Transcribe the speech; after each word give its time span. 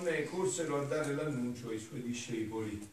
donne 0.00 0.24
corsero 0.24 0.80
a 0.80 0.84
dare 0.84 1.14
l'annuncio 1.14 1.68
ai 1.68 1.78
suoi 1.78 2.02
discepoli. 2.02 2.88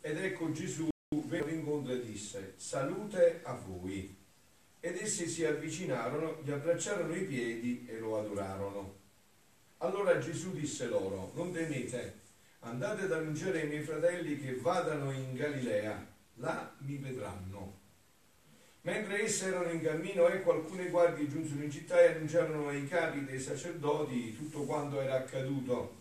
Ed 0.00 0.18
ecco 0.18 0.50
Gesù 0.50 0.88
venne 1.26 1.52
incontro 1.52 1.92
e 1.92 2.04
disse, 2.04 2.54
salute 2.56 3.40
a 3.44 3.54
voi. 3.54 4.16
Ed 4.80 4.96
essi 4.96 5.28
si 5.28 5.44
avvicinarono, 5.44 6.40
gli 6.42 6.50
abbracciarono 6.50 7.14
i 7.14 7.24
piedi 7.24 7.86
e 7.88 7.98
lo 7.98 8.18
adorarono. 8.18 8.98
Allora 9.78 10.18
Gesù 10.18 10.52
disse 10.52 10.88
loro, 10.88 11.30
non 11.34 11.52
temete, 11.52 12.18
andate 12.60 13.02
ad 13.02 13.12
annunciare 13.12 13.62
ai 13.62 13.68
miei 13.68 13.82
fratelli 13.82 14.38
che 14.40 14.56
vadano 14.56 15.12
in 15.12 15.34
Galilea, 15.34 16.06
là 16.34 16.74
mi 16.78 16.96
vedranno. 16.96 17.78
Mentre 18.82 19.22
essi 19.22 19.44
erano 19.44 19.70
in 19.70 19.82
cammino, 19.82 20.26
ecco 20.26 20.52
alcune 20.52 20.88
guardie 20.88 21.28
giunsero 21.28 21.62
in 21.62 21.70
città 21.70 22.00
e 22.00 22.14
annunciarono 22.14 22.68
ai 22.68 22.88
capi 22.88 23.24
dei 23.24 23.38
sacerdoti 23.38 24.34
tutto 24.34 24.64
quanto 24.64 25.00
era 25.00 25.16
accaduto. 25.16 25.99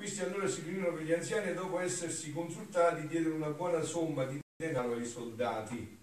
Questi 0.00 0.22
allora 0.22 0.48
si 0.48 0.62
riunirono 0.62 0.96
per 0.96 1.04
gli 1.04 1.12
anziani 1.12 1.50
e 1.50 1.52
dopo 1.52 1.78
essersi 1.78 2.32
consultati 2.32 3.06
diedero 3.06 3.34
una 3.34 3.50
buona 3.50 3.82
somma 3.82 4.24
di 4.24 4.40
denaro 4.56 4.94
ai 4.94 5.04
soldati, 5.04 5.98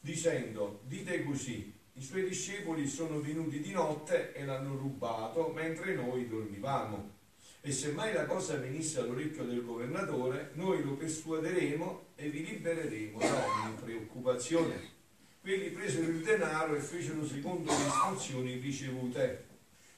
dicendo, 0.00 0.80
dite 0.82 1.22
così, 1.22 1.72
i 1.92 2.02
suoi 2.02 2.28
discepoli 2.28 2.88
sono 2.88 3.20
venuti 3.20 3.60
di 3.60 3.70
notte 3.70 4.32
e 4.32 4.44
l'hanno 4.44 4.76
rubato 4.76 5.52
mentre 5.54 5.94
noi 5.94 6.26
dormivamo. 6.26 7.12
E 7.60 7.70
se 7.70 7.92
mai 7.92 8.12
la 8.12 8.26
cosa 8.26 8.56
venisse 8.56 8.98
all'orecchio 8.98 9.44
del 9.44 9.64
governatore, 9.64 10.50
noi 10.54 10.82
lo 10.82 10.94
persuaderemo 10.94 12.06
e 12.16 12.28
vi 12.28 12.44
libereremo 12.44 13.20
da 13.20 13.46
ogni 13.46 13.74
preoccupazione. 13.80 14.94
Quelli 15.40 15.68
presero 15.68 16.08
il 16.08 16.20
denaro 16.20 16.74
e 16.74 16.80
fecero 16.80 17.24
secondo 17.24 17.70
le 17.70 17.86
istruzioni 17.86 18.56
ricevute. 18.56 19.45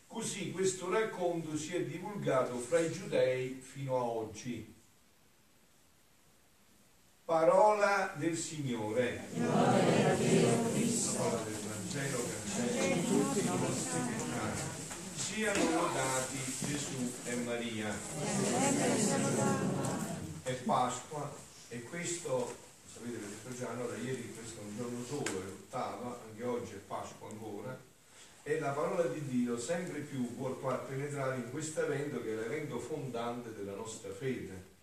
Così 0.08 0.50
questo 0.50 0.90
racconto 0.90 1.56
si 1.56 1.76
è 1.76 1.84
divulgato 1.84 2.58
fra 2.58 2.80
i 2.80 2.90
giudei 2.90 3.60
fino 3.60 3.96
a 3.96 4.02
oggi. 4.02 4.74
Parola 7.24 8.14
del 8.16 8.36
Signore. 8.36 9.28
Parola 9.36 9.76
del 11.44 11.58
Vangelo 11.62 12.24
cancelli 12.24 13.06
tutti 13.06 13.38
i 13.38 13.44
nostri 13.44 14.00
peccati. 14.00 14.62
Siano 15.14 15.70
lodati 15.70 16.38
Gesù 16.66 17.12
e 17.24 17.34
Maria. 17.36 17.94
È 20.42 20.52
Pasqua 20.54 21.30
e 21.68 21.82
questo 21.82 22.56
sapete 22.90 23.18
detto 23.20 23.54
già, 23.54 23.68
allora 23.68 23.94
ieri 23.98 24.34
questo 24.34 24.60
è 24.60 24.64
un 24.64 24.76
giorno 24.76 25.04
solo, 25.04 25.40
è 25.40 25.44
l'ottava, 25.44 26.18
anche 26.28 26.44
oggi 26.44 26.72
è 26.72 26.78
Pasqua 26.78 27.28
ancora, 27.28 27.78
e 28.42 28.58
la 28.58 28.70
parola 28.70 29.04
di 29.04 29.26
Dio 29.26 29.58
sempre 29.58 30.00
più 30.00 30.26
far 30.60 30.86
penetrare 30.86 31.36
in 31.36 31.50
questo 31.50 31.84
evento 31.84 32.22
che 32.22 32.32
è 32.32 32.36
l'evento 32.36 32.78
fondante 32.78 33.52
della 33.54 33.74
nostra 33.74 34.12
fede. 34.12 34.76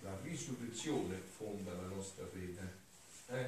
La 0.00 0.18
risurrezione 0.22 1.16
fonda 1.36 1.72
la 1.72 1.86
nostra 1.86 2.26
fede. 2.26 2.80
Eh? 3.28 3.46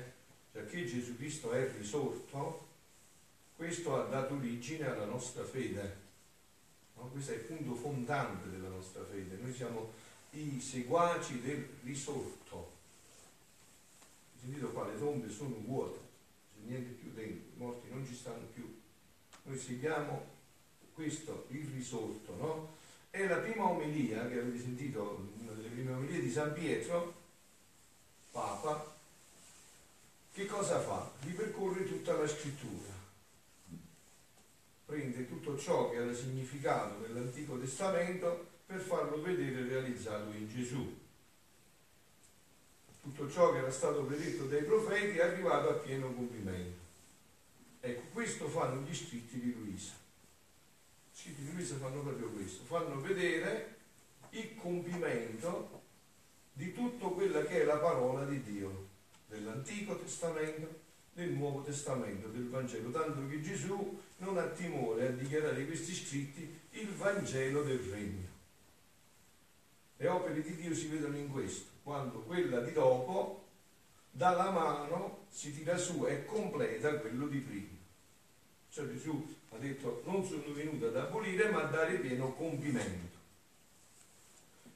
Perché 0.53 0.87
Gesù 0.87 1.17
Cristo 1.17 1.51
è 1.53 1.69
risorto, 1.77 2.69
questo 3.57 4.01
ha 4.01 4.07
dato 4.07 4.35
origine 4.35 4.87
alla 4.87 5.07
nostra 5.07 5.45
fede. 5.45 5.97
No? 6.97 7.09
Questo 7.09 7.33
è 7.33 7.35
il 7.35 7.41
punto 7.41 7.75
fondante 7.75 8.51
della 8.51 8.69
nostra 8.69 9.05
fede. 9.05 9.37
Noi 9.41 9.53
siamo 9.53 9.93
i 10.31 10.61
seguaci 10.61 11.41
del 11.41 11.69
risorto 11.83 12.75
sentito 14.45 14.71
qua, 14.73 14.87
le 14.87 14.99
tombe 14.99 15.31
sono 15.31 15.57
vuote, 15.65 15.99
c'è 16.53 16.69
niente 16.69 16.91
più 16.91 17.13
dentro, 17.13 17.49
i 17.55 17.59
morti 17.59 17.89
non 17.89 18.07
ci 18.07 18.15
stanno 18.15 18.47
più. 18.53 18.83
Noi 19.45 19.59
seguiamo 19.59 20.33
questo, 20.93 21.47
il 21.49 21.67
risorto, 21.75 22.35
no? 22.37 22.77
È 23.11 23.27
la 23.27 23.39
prima 23.39 23.69
omelia 23.69 24.29
che 24.29 24.39
avete 24.39 24.59
sentito, 24.59 25.29
una 25.41 25.53
delle 25.53 25.69
prime 25.69 25.93
omelie 25.93 26.21
di 26.21 26.31
San 26.31 26.53
Pietro, 26.53 27.23
Papa, 28.33 28.93
che 30.33 30.47
cosa 30.47 30.81
fa? 30.81 31.11
Ripercorre 31.21 31.87
tutta 31.87 32.15
la 32.15 32.27
scrittura, 32.27 32.93
prende 34.87 35.29
tutto 35.29 35.57
ciò 35.57 35.91
che 35.91 35.97
era 35.97 36.13
significato 36.13 36.99
nell'Antico 37.07 37.59
Testamento 37.59 38.53
per 38.67 38.81
farlo 38.81 39.21
vedere 39.23 39.69
realizzato 39.69 40.31
in 40.33 40.49
Gesù 40.49 41.03
tutto 43.05 43.31
ciò 43.31 43.53
che 43.53 43.59
era 43.59 43.71
stato 43.71 44.03
predetto 44.05 44.47
dai 44.47 44.63
profeti 44.63 45.19
è 45.19 45.23
arrivato 45.25 45.69
a 45.69 45.75
pieno 45.75 46.11
compimento. 46.15 46.84
Ecco, 47.87 48.01
questo 48.15 48.49
fanno 48.49 48.81
gli 48.81 48.95
scritti 48.95 49.39
di 49.39 49.53
Luisa. 49.53 49.93
Gli 51.13 51.19
scritti 51.19 51.43
di 51.43 51.53
Luisa 51.53 51.77
fanno 51.77 52.01
proprio 52.01 52.31
questo, 52.31 52.65
fanno 52.65 52.99
vedere 52.99 53.77
il 54.31 54.55
compimento 54.57 55.83
di 56.55 56.73
tutto 56.73 57.11
quella 57.11 57.43
che 57.43 57.61
è 57.61 57.65
la 57.65 57.77
parola 57.77 58.25
di 58.25 58.43
Dio, 58.43 58.89
dell'Antico 59.29 59.99
Testamento, 59.99 60.81
del 61.13 61.33
Nuovo 61.33 61.61
Testamento, 61.61 62.29
del 62.29 62.49
Vangelo, 62.49 62.91
tanto 62.91 63.29
che 63.29 63.43
Gesù 63.43 64.01
non 64.17 64.39
ha 64.39 64.47
timore 64.47 65.09
a 65.09 65.11
dichiarare 65.11 65.67
questi 65.67 65.93
scritti 65.93 66.61
il 66.71 66.89
Vangelo 66.89 67.65
del 67.65 67.81
Regno. 67.81 68.29
Le 69.99 70.09
opere 70.09 70.43
di 70.43 70.57
Dio 70.57 70.75
si 70.75 70.87
vedono 70.87 71.19
in 71.19 71.31
questo 71.31 71.69
quando 71.83 72.21
quella 72.21 72.61
di 72.61 72.73
dopo 72.73 73.45
dalla 74.11 74.51
mano 74.51 75.27
si 75.29 75.53
tira 75.53 75.77
su 75.77 76.07
e 76.07 76.25
completa 76.25 76.99
quello 76.99 77.27
di 77.27 77.39
prima. 77.41 77.74
Cioè 78.75 78.89
Gesù 78.89 79.37
ha 79.51 79.59
detto 79.59 80.03
non 80.05 80.27
sono 80.27 80.53
venuto 80.53 80.89
ad 80.89 80.97
abolire 80.97 81.49
ma 81.49 81.63
a 81.63 81.71
dare 81.71 81.97
pieno 81.99 82.35
compimento. 82.35 83.17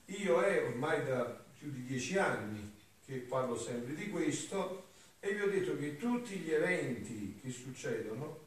Io 0.05 0.41
è 0.41 0.65
ormai 0.65 1.05
da 1.05 1.25
più 1.59 1.73
di 1.73 1.85
dieci 1.85 2.17
anni 2.17 2.77
che 3.05 3.17
parlo 3.17 3.59
sempre 3.59 3.97
di 3.97 4.09
questo 4.09 4.91
e 5.19 5.35
vi 5.35 5.41
ho 5.41 5.51
detto 5.51 5.77
che 5.77 5.97
tutti 5.97 6.37
gli 6.37 6.53
eventi 6.53 7.41
che 7.43 7.51
succedono, 7.51 8.47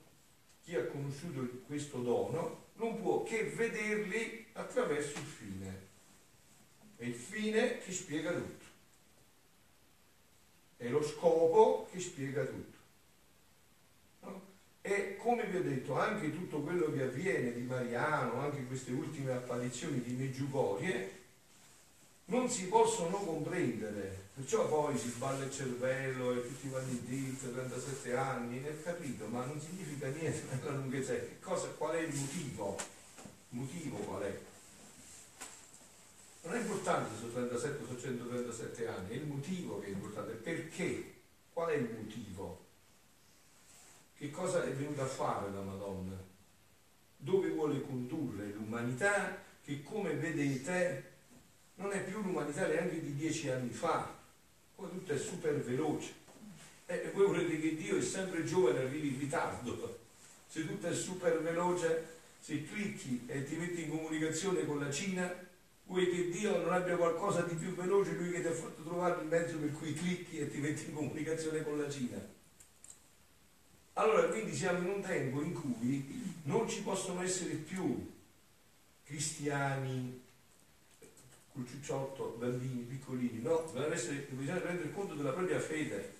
chi 0.64 0.78
ha 0.78 0.86
conosciuto 0.86 1.46
questo 1.68 1.98
dono 1.98 2.68
non 2.76 3.02
può 3.02 3.24
che 3.24 3.44
vederli 3.44 4.46
attraverso 4.54 5.18
il 5.20 5.26
fine. 5.26 5.88
È 6.96 7.04
il 7.04 7.14
fine 7.14 7.80
che 7.80 7.92
spiega 7.92 8.32
tutto. 8.32 8.66
È 10.78 10.88
lo 10.88 11.04
scopo 11.04 11.90
che 11.92 12.00
spiega 12.00 12.46
tutto. 12.46 12.71
E 14.82 15.16
come 15.18 15.46
vi 15.46 15.58
ho 15.58 15.64
detto, 15.64 15.98
anche 15.98 16.32
tutto 16.32 16.62
quello 16.62 16.92
che 16.92 17.04
avviene 17.04 17.54
di 17.54 17.62
Mariano, 17.62 18.40
anche 18.40 18.66
queste 18.66 18.92
ultime 18.92 19.34
apparizioni 19.34 20.02
di 20.02 20.14
Meggiugorie, 20.14 21.20
non 22.26 22.50
si 22.50 22.68
possono 22.68 23.18
comprendere. 23.18 24.30
Perciò 24.34 24.68
poi 24.68 24.98
si 24.98 25.10
sballa 25.10 25.44
il 25.44 25.52
cervello 25.52 26.34
e 26.34 26.48
tutti 26.48 26.70
vanno 26.70 26.90
in 26.90 27.06
dito, 27.06 27.52
37 27.52 28.16
anni, 28.16 28.64
è 28.64 28.82
capito, 28.82 29.28
ma 29.28 29.46
non 29.46 29.62
significa 29.62 30.08
niente 30.08 30.56
nella 30.56 30.72
lunghezza. 30.72 31.14
Cosa, 31.42 31.68
qual 31.78 31.96
è 31.96 32.00
il 32.00 32.16
motivo? 32.16 32.78
Motivo 33.50 33.98
qual 33.98 34.24
è? 34.24 34.40
Non 36.44 36.56
è 36.56 36.60
importante 36.60 37.12
se 37.14 37.20
sono 37.20 37.48
37 37.48 37.84
o 37.84 38.00
137 38.00 38.88
anni, 38.88 39.10
è 39.10 39.14
il 39.14 39.26
motivo 39.26 39.80
che 39.80 39.88
è 39.88 39.90
importante, 39.90 40.34
perché? 40.34 41.14
Qual 41.54 41.70
è 41.70 41.76
il 41.76 41.90
motivo? 41.96 42.70
Che 44.22 44.30
cosa 44.30 44.64
è 44.64 44.72
venuta 44.74 45.02
a 45.02 45.08
fare 45.08 45.50
la 45.50 45.62
Madonna? 45.62 46.16
Dove 47.18 47.50
vuole 47.50 47.82
condurre 47.82 48.52
l'umanità 48.54 49.42
che 49.64 49.82
come 49.82 50.14
vedete 50.14 51.14
non 51.78 51.92
è 51.92 52.04
più 52.04 52.22
l'umanità 52.22 52.68
neanche 52.68 53.02
di 53.02 53.16
dieci 53.16 53.50
anni 53.50 53.72
fa, 53.72 54.14
poi 54.76 54.90
tutto 54.92 55.14
è 55.14 55.18
super 55.18 55.60
veloce. 55.64 56.14
E 56.86 57.10
voi 57.16 57.26
volete 57.26 57.60
che 57.60 57.76
Dio 57.76 57.98
è 57.98 58.02
sempre 58.04 58.44
giovane 58.44 58.82
arrivi 58.82 59.08
in 59.08 59.20
ritardo. 59.22 59.98
Se 60.48 60.68
tutto 60.68 60.86
è 60.86 60.94
super 60.94 61.42
veloce, 61.42 62.20
se 62.40 62.64
clicchi 62.66 63.24
e 63.26 63.44
ti 63.44 63.56
metti 63.56 63.86
in 63.86 63.90
comunicazione 63.90 64.68
con 64.68 64.80
la 64.80 64.92
Cina, 64.92 65.34
vuoi 65.86 66.08
che 66.12 66.30
Dio 66.30 66.62
non 66.62 66.72
abbia 66.72 66.96
qualcosa 66.96 67.42
di 67.42 67.56
più 67.56 67.74
veloce, 67.74 68.12
lui 68.12 68.30
che 68.30 68.42
ti 68.42 68.48
ha 68.48 68.54
fatto 68.54 68.84
trovare 68.84 69.20
il 69.24 69.28
mezzo 69.28 69.58
per 69.58 69.72
cui 69.72 69.96
clicchi 69.96 70.38
e 70.38 70.48
ti 70.48 70.60
metti 70.60 70.90
in 70.90 70.94
comunicazione 70.94 71.64
con 71.64 71.80
la 71.80 71.90
Cina. 71.90 72.31
Allora, 74.02 74.30
quindi 74.30 74.56
siamo 74.56 74.80
in 74.80 74.96
un 74.96 75.02
tempo 75.04 75.44
in 75.44 75.54
cui 75.54 76.40
non 76.46 76.68
ci 76.68 76.82
possono 76.82 77.22
essere 77.22 77.54
più 77.54 78.12
cristiani 79.04 80.20
col 81.54 81.68
ciucciotto, 81.68 82.36
bambini, 82.40 82.82
piccolini, 82.82 83.44
no, 83.44 83.72
essere, 83.92 84.26
bisogna 84.32 84.58
prendere 84.58 84.92
conto 84.92 85.14
della 85.14 85.34
propria 85.34 85.60
fede, 85.60 86.16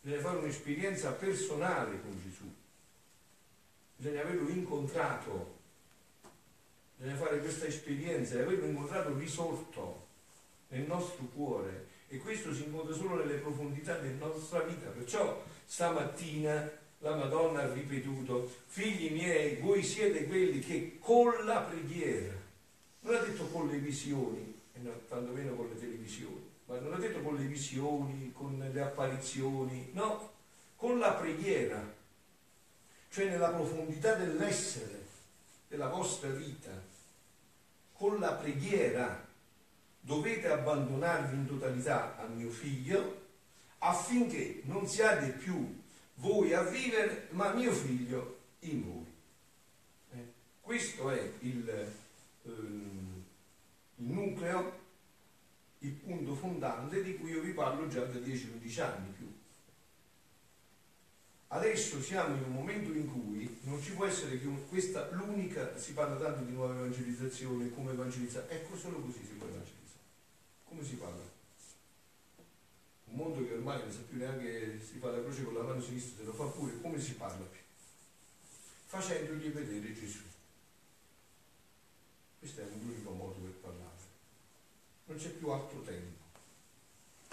bisogna 0.00 0.22
fare 0.22 0.38
un'esperienza 0.38 1.10
personale 1.10 2.00
con 2.02 2.22
Gesù, 2.22 2.48
bisogna 3.96 4.20
averlo 4.20 4.48
incontrato. 4.48 5.58
Bisogna 6.96 7.16
fare 7.16 7.40
questa 7.40 7.64
esperienza 7.64 8.34
e 8.34 8.42
averlo 8.42 8.66
incontrato 8.66 9.16
risorto 9.16 10.06
nel 10.68 10.82
nostro 10.82 11.24
cuore. 11.34 11.88
E 12.08 12.18
questo 12.18 12.52
si 12.52 12.64
incontra 12.64 12.94
solo 12.94 13.14
nelle 13.14 13.38
profondità 13.38 13.96
della 13.96 14.26
nostra 14.26 14.60
vita. 14.60 14.90
Perciò 14.90 15.42
stamattina 15.70 16.68
la 16.98 17.14
Madonna 17.14 17.62
ha 17.62 17.72
ripetuto, 17.72 18.50
figli 18.66 19.12
miei, 19.12 19.60
voi 19.60 19.84
siete 19.84 20.26
quelli 20.26 20.58
che 20.58 20.98
con 20.98 21.32
la 21.44 21.60
preghiera, 21.60 22.34
non 23.02 23.14
ha 23.14 23.18
detto 23.20 23.46
con 23.46 23.68
le 23.68 23.76
visioni, 23.78 24.60
e 24.74 24.80
no, 24.80 24.90
tanto 25.08 25.30
meno 25.30 25.54
con 25.54 25.68
le 25.68 25.78
televisioni, 25.78 26.44
ma 26.66 26.76
non 26.80 26.94
ha 26.94 26.98
detto 26.98 27.20
con 27.20 27.36
le 27.36 27.44
visioni, 27.44 28.32
con 28.34 28.58
le 28.58 28.80
apparizioni, 28.80 29.90
no, 29.92 30.32
con 30.74 30.98
la 30.98 31.12
preghiera, 31.12 31.80
cioè 33.08 33.28
nella 33.28 33.50
profondità 33.50 34.14
dell'essere, 34.14 35.06
della 35.68 35.88
vostra 35.88 36.30
vita, 36.30 36.72
con 37.92 38.18
la 38.18 38.32
preghiera 38.32 39.24
dovete 40.00 40.48
abbandonarvi 40.48 41.36
in 41.36 41.46
totalità 41.46 42.18
a 42.18 42.26
mio 42.26 42.50
figlio 42.50 43.28
affinché 43.80 44.62
non 44.64 44.86
siate 44.86 45.30
più 45.30 45.78
voi 46.16 46.52
a 46.52 46.62
vivere, 46.62 47.28
ma 47.30 47.52
mio 47.52 47.72
figlio 47.72 48.38
in 48.60 48.84
voi. 48.84 49.06
Eh? 50.12 50.32
Questo 50.60 51.10
è 51.10 51.32
il, 51.40 51.68
ehm, 52.44 53.24
il 53.96 54.04
nucleo, 54.04 54.78
il 55.78 55.92
punto 55.92 56.34
fondante 56.34 57.02
di 57.02 57.16
cui 57.16 57.30
io 57.30 57.40
vi 57.40 57.52
parlo 57.52 57.88
già 57.88 58.04
da 58.04 58.18
10-11 58.18 58.80
anni 58.80 59.10
più. 59.16 59.28
Adesso 61.52 62.00
siamo 62.00 62.36
in 62.36 62.44
un 62.44 62.52
momento 62.52 62.92
in 62.92 63.10
cui 63.10 63.58
non 63.62 63.82
ci 63.82 63.92
può 63.92 64.06
essere 64.06 64.38
che 64.38 64.46
questa 64.68 65.10
l'unica, 65.10 65.76
si 65.76 65.94
parla 65.94 66.16
tanto 66.16 66.44
di 66.44 66.52
nuova 66.52 66.74
evangelizzazione, 66.74 67.70
come 67.70 67.92
evangelizzare, 67.92 68.48
ecco 68.50 68.76
solo 68.76 69.00
così 69.00 69.24
si 69.24 69.32
può 69.32 69.48
evangelizzare. 69.48 69.98
Come 70.64 70.84
si 70.84 70.94
parla? 70.94 71.29
Mondo 73.20 73.46
che 73.46 73.52
ormai 73.52 73.78
non 73.78 73.92
sa 73.92 73.98
più 74.08 74.16
neanche 74.16 74.80
si 74.82 74.96
fa 74.96 75.10
la 75.10 75.20
croce 75.20 75.44
con 75.44 75.52
la 75.52 75.62
mano 75.62 75.82
sinistra, 75.82 76.16
se 76.16 76.24
lo 76.24 76.32
fa 76.32 76.44
pure, 76.44 76.80
come 76.80 76.98
si 76.98 77.12
parla 77.16 77.44
più? 77.44 77.60
Facendogli 78.86 79.50
vedere 79.50 79.92
Gesù. 79.92 80.22
Questo 82.38 82.62
è 82.62 82.64
l'unico 82.64 83.10
modo 83.10 83.34
per 83.34 83.50
parlare. 83.60 83.98
Non 85.04 85.18
c'è 85.18 85.28
più 85.28 85.50
altro 85.50 85.82
tempo. 85.82 86.18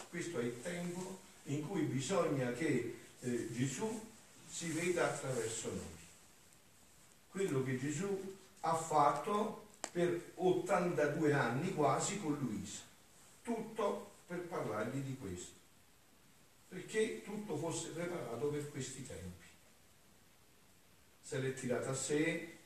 Questo 0.09 0.39
è 0.39 0.43
il 0.43 0.61
tempo 0.61 1.19
in 1.45 1.65
cui 1.65 1.83
bisogna 1.83 2.51
che 2.51 2.97
eh, 3.21 3.47
Gesù 3.53 3.89
si 4.45 4.71
veda 4.71 5.05
attraverso 5.05 5.69
noi. 5.69 5.95
Quello 7.31 7.63
che 7.63 7.79
Gesù 7.79 8.35
ha 8.59 8.75
fatto 8.75 9.67
per 9.93 10.33
82 10.35 11.31
anni 11.31 11.73
quasi 11.73 12.19
con 12.19 12.37
Luisa. 12.37 12.81
Tutto 13.41 14.11
per 14.27 14.39
parlargli 14.39 14.99
di 14.99 15.15
questo. 15.17 15.56
Perché 16.69 17.21
tutto 17.23 17.57
fosse 17.57 17.89
preparato 17.89 18.47
per 18.47 18.69
questi 18.69 19.05
tempi. 19.05 19.45
Se 21.21 21.39
l'è 21.39 21.53
tirata 21.53 21.89
a 21.89 21.95
sé, 21.95 22.57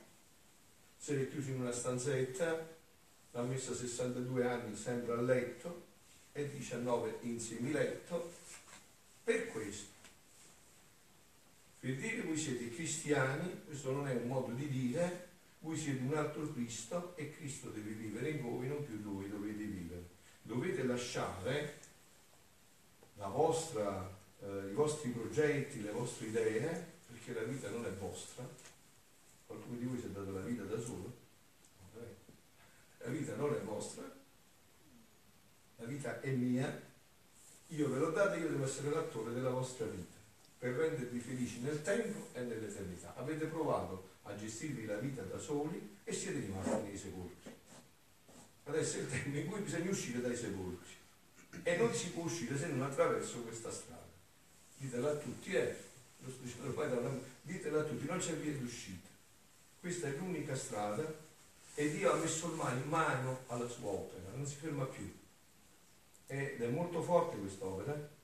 se 0.98 1.16
l'è 1.16 1.30
chiuso 1.30 1.50
in 1.50 1.62
una 1.62 1.72
stanzetta, 1.72 2.78
l'ha 3.32 3.42
messa 3.44 3.74
62 3.74 4.48
anni 4.48 4.76
sempre 4.76 5.14
a 5.14 5.22
letto 5.22 5.86
e 6.32 6.50
19 6.50 7.20
in 7.22 7.40
semiletto, 7.40 8.32
per 9.24 9.48
questo 9.52 9.92
per 11.82 11.96
dire 11.96 12.22
voi 12.22 12.38
siete 12.38 12.70
cristiani, 12.70 13.64
questo 13.66 13.92
non 13.92 14.08
è 14.08 14.14
un 14.14 14.28
modo 14.28 14.52
di 14.52 14.68
dire, 14.68 15.30
voi 15.62 15.76
siete 15.76 16.04
un 16.04 16.14
altro 16.14 16.54
Cristo 16.54 17.16
e 17.16 17.32
Cristo 17.36 17.70
deve 17.70 17.90
vivere 17.94 18.30
in 18.30 18.42
voi, 18.44 18.68
non 18.68 18.86
più 18.86 19.02
voi 19.02 19.28
dovete 19.28 19.64
vivere. 19.64 20.04
Dovete 20.44 20.84
lasciare 20.84 21.80
vostra, 23.28 24.10
eh, 24.42 24.70
i 24.70 24.74
vostri 24.74 25.10
progetti, 25.10 25.82
le 25.82 25.92
vostre 25.92 26.28
idee, 26.28 26.86
perché 27.08 27.34
la 27.34 27.44
vita 27.44 27.70
non 27.70 27.86
è 27.86 27.92
vostra. 27.92 28.48
Qualcuno 29.46 29.78
di 29.78 29.86
voi 29.86 30.00
si 30.00 30.06
è 30.06 30.10
dato 30.10 30.32
la 30.32 30.42
vita 30.42 30.64
da 30.64 30.80
solo? 30.80 31.20
La 33.04 33.10
vita 33.10 33.36
non 33.36 33.52
è 33.52 33.60
vostra, 33.62 34.04
la 35.78 35.86
vita 35.86 36.22
è 36.22 36.30
mia, 36.30 36.82
io 37.70 37.90
ve 37.90 37.98
l'ho 37.98 38.12
data, 38.12 38.36
io 38.36 38.48
devo 38.48 38.64
essere 38.64 38.92
l'attore 38.92 39.34
della 39.34 39.50
vostra 39.50 39.88
vita 39.88 40.20
per 40.60 40.74
rendervi 40.74 41.20
felici 41.20 41.62
nel 41.62 41.82
tempo 41.82 42.28
e 42.34 42.42
nell'eternità. 42.42 43.16
Avete 43.16 43.48
provato 43.48 44.10
a 44.24 44.36
gestirvi 44.36 44.86
la 44.86 44.98
vita 44.98 45.24
da 45.24 45.40
soli 45.40 45.98
e 46.04 46.14
siete 46.14 46.42
rimasti 46.42 46.82
nei 46.84 46.98
sepolcri. 46.98 47.52
Adesso 48.66 48.98
è 48.98 49.00
il 49.00 49.10
tempo 49.10 49.38
in 49.38 49.48
cui 49.48 49.62
bisogna 49.62 49.90
uscire 49.90 50.22
dai 50.22 50.36
sepolcri 50.36 51.01
e 51.64 51.78
non 51.78 51.94
si 51.94 52.10
può 52.12 52.24
uscire 52.24 52.58
se 52.58 52.68
non 52.68 52.84
attraverso 52.84 53.40
questa 53.42 53.72
strada. 53.72 54.10
Ditela 54.78 55.12
a 55.12 55.16
tutti, 55.16 55.54
eh, 55.54 55.76
lo 56.20 56.30
sto 56.30 56.42
dicendo 56.44 57.00
una... 57.00 57.20
ditela 57.42 57.82
a 57.82 57.84
tutti, 57.84 58.06
non 58.06 58.20
c'è 58.20 58.34
via 58.36 58.54
d'uscita. 58.54 59.10
Questa 59.80 60.08
è 60.08 60.12
l'unica 60.12 60.56
strada 60.56 61.04
e 61.76 61.92
Dio 61.92 62.12
ha 62.12 62.16
messo 62.16 62.48
in 62.48 62.90
mano 62.90 63.44
alla 63.48 63.68
sua 63.68 63.90
opera, 63.90 64.32
non 64.36 64.46
si 64.46 64.56
ferma 64.56 64.86
più. 64.86 65.12
Ed 66.28 66.62
è 66.62 66.68
molto 66.68 67.02
forte 67.02 67.38
quest'opera 67.38 68.20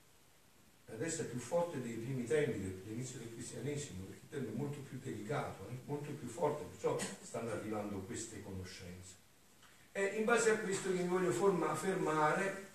adesso 0.94 1.21
è 1.21 1.25
più 1.25 1.39
forte 1.39 1.81
dei 1.81 1.94
primi 1.94 2.25
tempi, 2.25 2.59
dell'inizio 2.83 3.19
del 3.19 3.33
cristianesimo, 3.33 4.06
perché 4.06 4.21
il 4.24 4.29
tempo 4.29 4.51
è 4.51 4.56
molto 4.56 4.79
più 4.79 5.00
delicato, 5.00 5.68
eh? 5.69 5.77
molto 5.85 6.12
più 6.12 6.27
forte, 6.27 6.63
perciò 6.63 6.97
stanno 7.21 7.51
arrivando 7.51 8.00
queste 8.00 8.41
conoscenze. 8.41 9.15
E 9.91 10.06
in 10.18 10.25
base 10.25 10.51
a 10.51 10.57
questo 10.57 10.91
che 10.91 11.01
mi 11.01 11.07
voglio 11.07 11.31
fermare 11.31 12.67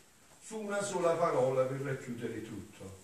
su 0.43 0.59
una 0.59 0.83
sola 0.83 1.13
parola 1.15 1.65
per 1.65 1.81
racchiudere 1.81 2.43
tutto. 2.43 2.99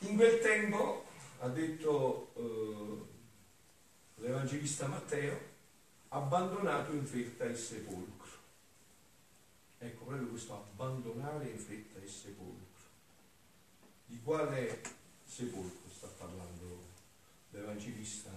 In 0.00 0.16
quel 0.16 0.38
tempo, 0.40 1.06
ha 1.40 1.48
detto 1.48 2.32
eh, 2.36 4.22
l'Evangelista 4.22 4.86
Matteo, 4.86 5.54
abbandonato 6.08 6.92
in 6.92 7.06
fretta 7.06 7.44
il 7.44 7.56
sepolcro. 7.56 8.14
Ecco, 9.78 10.04
proprio 10.04 10.28
questo 10.28 10.54
abbandonare 10.54 11.48
in 11.48 11.58
fretta 11.58 11.98
il 11.98 12.10
sepolcro. 12.10 12.84
Di 14.04 14.20
quale 14.22 14.82
sepolcro 15.24 15.90
sta 15.90 16.06
parlando 16.18 16.84
l'Evangelista 17.50 18.30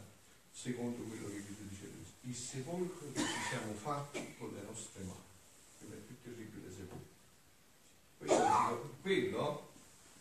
secondo 0.51 1.03
quello 1.03 1.27
che 1.27 1.45
Gesù 1.45 1.67
dice? 1.67 1.91
Il 2.21 2.35
sepolcro 2.35 3.11
che 3.11 3.19
ci 3.19 3.41
siamo 3.49 3.73
fatti 3.73 4.35
con 4.37 4.53
le 4.53 4.61
nostre 4.61 5.03
mani. 5.03 5.19
Quello 5.77 5.95
è 5.95 5.97
più 5.97 6.15
terribile 6.21 6.71
sepolcro. 6.71 7.08
Quello 9.01 9.69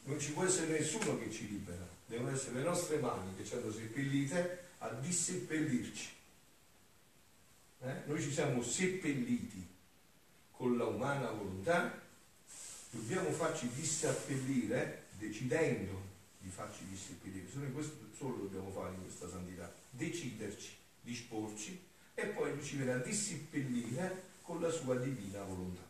non 0.04 0.18
ci 0.18 0.32
può 0.32 0.44
essere 0.44 0.78
nessuno 0.78 1.18
che 1.18 1.30
ci 1.30 1.48
libera, 1.48 1.86
devono 2.06 2.30
essere 2.30 2.56
le 2.56 2.62
nostre 2.62 2.98
mani 2.98 3.34
che 3.36 3.44
ci 3.44 3.54
hanno 3.54 3.70
seppellite 3.70 4.66
a 4.78 4.88
disseppellirci. 4.90 6.08
Eh? 7.80 7.94
Noi 8.06 8.22
ci 8.22 8.32
siamo 8.32 8.62
seppelliti 8.62 9.66
con 10.52 10.76
la 10.76 10.86
umana 10.86 11.30
volontà, 11.30 12.00
dobbiamo 12.90 13.30
farci 13.30 13.68
disseppellire 13.74 15.04
decidendo 15.18 16.06
di 16.38 16.48
farci 16.48 16.84
disseppellire, 16.88 17.48
solo 17.50 17.66
questo 17.66 18.06
solo 18.18 18.36
dobbiamo 18.36 18.70
fare 18.70 18.94
in 18.94 19.02
questa 19.02 19.28
santità, 19.28 19.72
deciderci, 19.90 20.76
disporci 21.02 21.80
e 22.14 22.26
poi 22.26 22.52
lui 22.52 22.64
ci 22.64 22.76
verrà 22.76 22.98
disseppellire 22.98 24.24
con 24.42 24.60
la 24.60 24.70
sua 24.70 24.96
divina 24.96 25.42
volontà. 25.44 25.87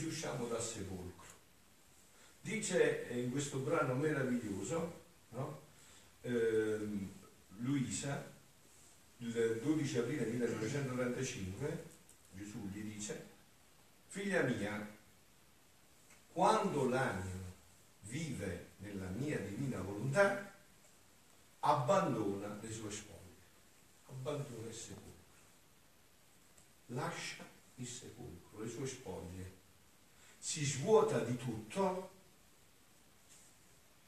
Così 0.00 0.12
usciamo 0.12 0.46
dal 0.46 0.62
sepolcro. 0.62 1.26
Dice 2.40 3.08
in 3.10 3.30
questo 3.30 3.58
brano 3.58 3.92
meraviglioso, 3.92 5.02
no? 5.28 5.60
eh, 6.22 6.78
Luisa, 7.58 8.32
il 9.18 9.60
12 9.62 9.98
aprile 9.98 10.24
1935, 10.24 11.84
Gesù 12.32 12.66
gli 12.72 12.80
dice, 12.80 13.26
figlia 14.06 14.40
mia, 14.40 14.88
quando 16.32 16.88
l'anima 16.88 17.52
vive 18.04 18.68
nella 18.78 19.08
mia 19.08 19.38
divina 19.40 19.82
volontà, 19.82 20.50
abbandona 21.58 22.58
le 22.58 22.72
sue 22.72 22.90
spoglie, 22.90 23.42
abbandona 24.06 24.66
il 24.66 24.74
sepolcro, 24.74 25.12
lascia 26.86 27.44
il 27.74 27.86
sepolcro, 27.86 28.62
le 28.62 28.68
sue 28.70 28.86
spoglie, 28.86 29.58
si 30.50 30.64
svuota 30.64 31.20
di 31.20 31.36
tutto. 31.36 32.10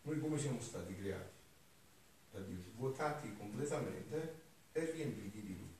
Noi 0.03 0.19
come 0.19 0.37
siamo 0.37 0.61
stati 0.61 0.97
creati? 0.97 1.31
Da 2.33 2.41
Dio, 2.41 2.59
svuotati 2.75 3.33
completamente 3.37 4.41
e 4.73 4.91
riempiti 4.91 5.41
di 5.41 5.57
Lui. 5.57 5.73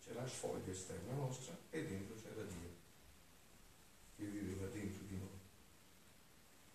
C'è 0.00 0.12
la 0.12 0.28
sfoglia 0.28 0.70
esterna 0.70 1.12
nostra 1.14 1.58
e 1.70 1.84
dentro 1.84 2.14
c'era 2.14 2.42
Dio 2.42 2.76
che 4.14 4.26
viveva 4.26 4.66
dentro 4.68 5.02
di 5.08 5.16
noi 5.16 5.26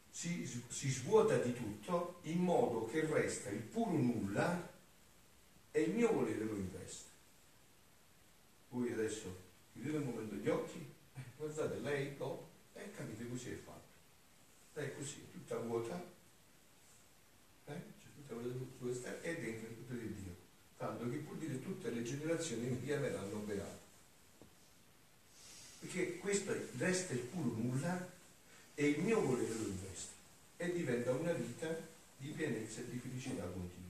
si, 0.10 0.46
si 0.68 0.90
svuota 0.90 1.38
di 1.38 1.54
tutto 1.54 2.20
in 2.24 2.40
modo 2.40 2.86
che 2.86 3.06
resta 3.06 3.50
il 3.50 3.62
puro 3.62 3.92
nulla 3.92 4.72
e 5.72 5.82
il 5.82 5.94
mio 5.94 6.12
volere 6.12 6.44
lo 6.44 6.56
investe. 6.56 7.10
Voi 8.70 8.92
adesso 8.92 9.34
chiudete 9.72 9.98
un 9.98 10.04
momento 10.04 10.36
gli 10.36 10.50
occhi, 10.50 10.86
eh, 11.16 11.22
guardate 11.38 11.80
lei, 11.80 12.18
capite 12.18 12.53
così 13.34 13.50
è 13.50 13.56
fatto. 13.56 13.92
È 14.80 14.96
così, 14.96 15.26
tutta 15.32 15.58
vuota, 15.58 15.96
eh? 17.66 17.82
c'è 18.00 18.08
tutta 18.16 18.36
vuota 18.36 18.92
esterna 18.92 19.22
e 19.22 19.40
dentro 19.40 19.68
tutto 19.70 19.94
di 19.94 20.14
Dio. 20.14 20.36
Tanto 20.78 21.10
che 21.10 21.18
può 21.18 21.34
dire 21.36 21.62
tutte 21.62 21.90
le 21.90 22.04
generazioni 22.04 22.68
mi 22.68 22.84
chiameranno 22.84 23.38
beato. 23.40 23.82
questo 26.20 26.56
resta 26.78 27.14
il 27.14 27.20
puro 27.20 27.56
nulla 27.56 28.12
e 28.76 28.88
il 28.88 29.02
mio 29.02 29.22
volere 29.22 29.54
lo 29.54 29.68
investe 29.68 30.14
e 30.58 30.72
diventa 30.72 31.12
una 31.12 31.34
vita 31.34 31.76
di 32.18 32.30
pienezza 32.30 32.82
e 32.82 32.90
di 32.90 32.98
felicità 32.98 33.44
continua. 33.44 33.82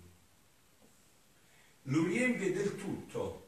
Lo 1.84 2.06
riempie 2.06 2.54
del 2.54 2.78
tutto, 2.78 3.48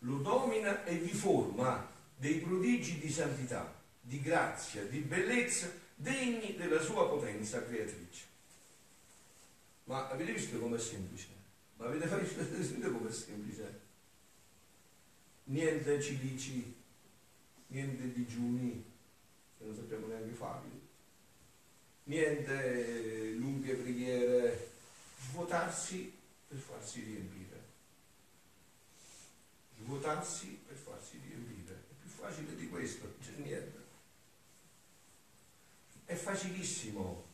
lo 0.00 0.18
domina 0.18 0.84
e 0.84 0.96
vi 0.96 1.12
forma 1.12 1.90
dei 2.16 2.38
prodigi 2.38 2.98
di 2.98 3.10
santità, 3.10 3.75
di 4.06 4.20
grazia, 4.20 4.84
di 4.84 5.00
bellezza 5.00 5.68
degni 5.96 6.54
della 6.56 6.80
sua 6.80 7.08
potenza 7.08 7.64
creatrice. 7.64 8.24
Ma 9.84 10.08
avete 10.08 10.32
visto 10.32 10.58
com'è 10.58 10.78
semplice? 10.78 11.28
Ma 11.76 11.86
avete 11.86 12.06
visto 12.20 12.44
com'è 12.92 13.10
semplice? 13.10 13.80
Niente 15.44 16.00
cilici, 16.00 16.74
niente 17.68 18.12
digiuni, 18.12 18.84
che 19.58 19.64
non 19.64 19.74
sappiamo 19.74 20.06
neanche 20.06 20.34
farli, 20.34 20.80
niente 22.04 23.32
lunghe 23.36 23.74
preghiere, 23.74 24.70
svuotarsi 25.20 26.12
per 26.48 26.58
farsi 26.58 27.00
riempire. 27.00 27.44
Svuotarsi 29.78 30.58
per 30.66 30.76
farsi 30.76 31.20
riempire. 31.26 31.74
È 31.74 31.94
più 32.00 32.08
facile 32.08 32.56
di 32.56 32.68
questo, 32.68 33.04
non 33.04 33.14
c'è 33.20 33.42
niente. 33.42 33.65
Facilissimo. 36.16 37.24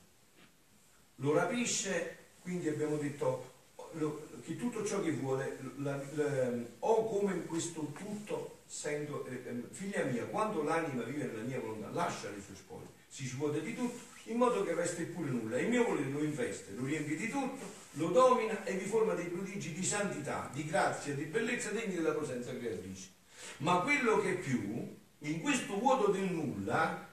Lo 1.16 1.32
rapisce, 1.32 2.16
quindi 2.42 2.68
abbiamo 2.68 2.96
detto 2.96 3.50
lo, 3.92 4.28
che 4.44 4.56
tutto 4.56 4.84
ciò 4.84 5.00
che 5.00 5.12
vuole, 5.12 5.58
la, 5.76 6.00
la, 6.14 6.52
o 6.80 7.04
come 7.06 7.44
questo 7.44 7.92
tutto 7.96 8.60
sento, 8.66 9.26
eh, 9.26 9.42
ehm, 9.46 9.68
figlia 9.70 10.04
mia, 10.04 10.24
quando 10.24 10.62
l'anima 10.62 11.02
vive 11.02 11.24
nella 11.26 11.42
mia 11.42 11.60
volontà, 11.60 11.90
lascia 11.90 12.30
le 12.30 12.40
sue 12.40 12.54
spoglie, 12.54 12.88
si 13.08 13.26
svuota 13.26 13.58
di 13.58 13.74
tutto, 13.74 14.10
in 14.24 14.36
modo 14.36 14.64
che 14.64 14.74
resti 14.74 15.04
pure 15.04 15.30
nulla. 15.30 15.58
Il 15.58 15.68
mio 15.68 15.84
volere 15.84 16.10
lo 16.10 16.22
investe, 16.22 16.72
lo 16.72 16.84
riempie 16.84 17.16
di 17.16 17.28
tutto, 17.28 17.64
lo 17.92 18.08
domina 18.08 18.64
e 18.64 18.74
vi 18.76 18.86
forma 18.86 19.14
dei 19.14 19.26
prodigi 19.26 19.72
di 19.72 19.84
santità, 19.84 20.50
di 20.52 20.64
grazia, 20.64 21.14
di 21.14 21.24
bellezza 21.24 21.70
degni 21.70 21.94
della 21.94 22.12
presenza 22.12 22.56
creatrice. 22.56 23.10
Ma 23.58 23.80
quello 23.80 24.20
che 24.20 24.30
è 24.30 24.38
più, 24.38 24.96
in 25.18 25.40
questo 25.40 25.78
vuoto 25.78 26.10
del 26.10 26.30
nulla, 26.30 27.10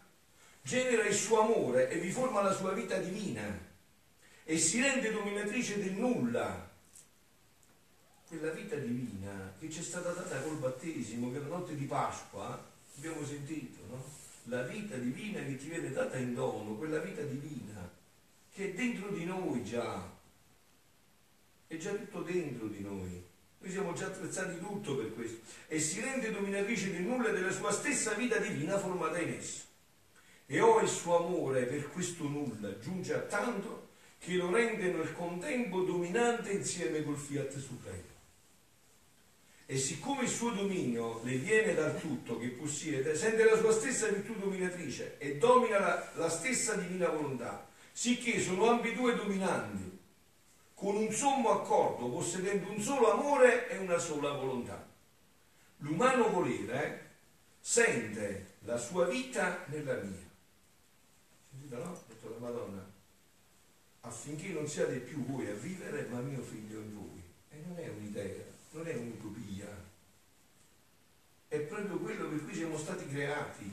genera 0.62 1.04
il 1.06 1.16
suo 1.16 1.42
amore 1.42 1.90
e 1.90 1.98
vi 2.00 2.12
forma 2.12 2.42
la 2.42 2.54
sua 2.54 2.72
vita 2.74 2.98
divina 2.98 3.68
e 4.44 4.58
si 4.58 4.82
rende 4.82 5.12
dominatrice 5.12 5.82
del 5.82 5.94
nulla 5.94 6.68
quella 8.28 8.52
vita 8.52 8.76
divina 8.76 9.54
che 9.60 9.72
ci 9.72 9.80
è 9.80 9.84
stata 9.84 10.12
data 10.12 10.40
col 10.42 10.58
battesimo, 10.58 11.32
che 11.32 11.40
la 11.40 11.48
notte 11.48 11.76
di 11.76 11.86
Pasqua 11.86 12.64
abbiamo 12.98 13.26
sentito, 13.26 13.80
no? 13.90 14.04
La 14.44 14.62
vita 14.64 14.96
divina 14.98 15.40
che 15.42 15.58
ti 15.58 15.68
viene 15.68 15.92
data 15.92 16.18
in 16.18 16.36
dono, 16.36 16.76
quella 16.76 17.00
vita 17.00 17.24
divina 17.24 17.90
che 18.54 18.70
è 18.70 18.74
dentro 18.74 19.10
di 19.10 19.26
noi 19.26 19.64
già, 19.64 20.08
è 21.68 21.78
già 21.78 21.92
tutto 21.92 22.22
dentro 22.22 22.68
di 22.68 22.82
noi. 22.82 23.24
Noi 23.62 23.72
siamo 23.72 23.94
già 23.94 24.08
attrezzati 24.08 24.60
tutto 24.60 24.96
per 24.96 25.14
questo. 25.14 25.40
E 25.68 25.80
si 25.80 26.00
rende 26.00 26.32
dominatrice 26.32 26.92
del 26.92 27.02
nulla 27.02 27.30
e 27.30 27.34
della 27.34 27.52
sua 27.52 27.72
stessa 27.72 28.14
vita 28.14 28.38
divina 28.38 28.78
formata 28.78 29.20
in 29.20 29.34
esso. 29.34 29.64
E 30.52 30.60
ho 30.62 30.80
il 30.80 30.90
suo 30.90 31.18
amore 31.18 31.66
per 31.66 31.92
questo 31.92 32.24
nulla 32.24 32.80
giunge 32.80 33.14
a 33.14 33.20
tanto 33.20 33.90
che 34.18 34.34
lo 34.34 34.50
rende 34.50 34.92
nel 34.92 35.14
contempo 35.14 35.82
dominante 35.82 36.52
insieme 36.52 37.04
col 37.04 37.18
fiat 37.18 37.56
supremo. 37.56 38.18
E 39.68 39.78
siccome 39.78 40.24
il 40.24 40.30
suo 40.30 40.50
dominio 40.50 41.22
le 41.24 41.36
viene 41.36 41.76
dal 41.76 42.00
tutto 42.00 42.40
che 42.40 42.48
possiede, 42.48 43.16
sente 43.16 43.44
la 43.44 43.58
sua 43.58 43.72
stessa 43.72 44.08
virtù 44.08 44.34
dominatrice 44.40 45.18
e 45.20 45.38
domina 45.38 45.78
la, 45.78 46.12
la 46.16 46.30
stessa 46.30 46.74
divina 46.74 47.10
volontà, 47.10 47.68
sicché 47.92 48.42
sono 48.42 48.70
ambedue 48.70 49.14
dominanti, 49.14 50.00
con 50.74 50.96
un 50.96 51.12
sommo 51.12 51.52
accordo, 51.52 52.10
possedendo 52.10 52.72
un 52.72 52.82
solo 52.82 53.12
amore 53.12 53.70
e 53.70 53.78
una 53.78 54.00
sola 54.00 54.32
volontà. 54.32 54.84
L'umano 55.78 56.30
volere 56.30 57.10
sente 57.60 58.56
la 58.62 58.78
sua 58.78 59.06
vita 59.06 59.66
nella 59.68 59.94
mia. 60.02 60.28
Sentite 61.50 61.76
no? 61.76 61.92
Ha 61.92 62.04
detto 62.08 62.30
la 62.30 62.38
Madonna, 62.38 62.86
affinché 64.02 64.50
non 64.50 64.68
siate 64.68 64.98
più 64.98 65.26
voi 65.26 65.48
a 65.50 65.54
vivere, 65.54 66.08
ma 66.10 66.20
mio 66.20 66.42
figlio 66.42 66.80
in 66.80 66.96
voi. 66.96 67.22
E 67.50 67.64
non 67.66 67.78
è 67.78 67.88
un'idea, 67.88 68.44
non 68.72 68.88
è 68.88 68.96
un'utopia, 68.96 69.68
è 71.50 71.60
proprio 71.62 71.98
quello 71.98 72.28
per 72.30 72.44
cui 72.44 72.54
siamo 72.54 72.78
stati 72.78 73.08
creati 73.08 73.72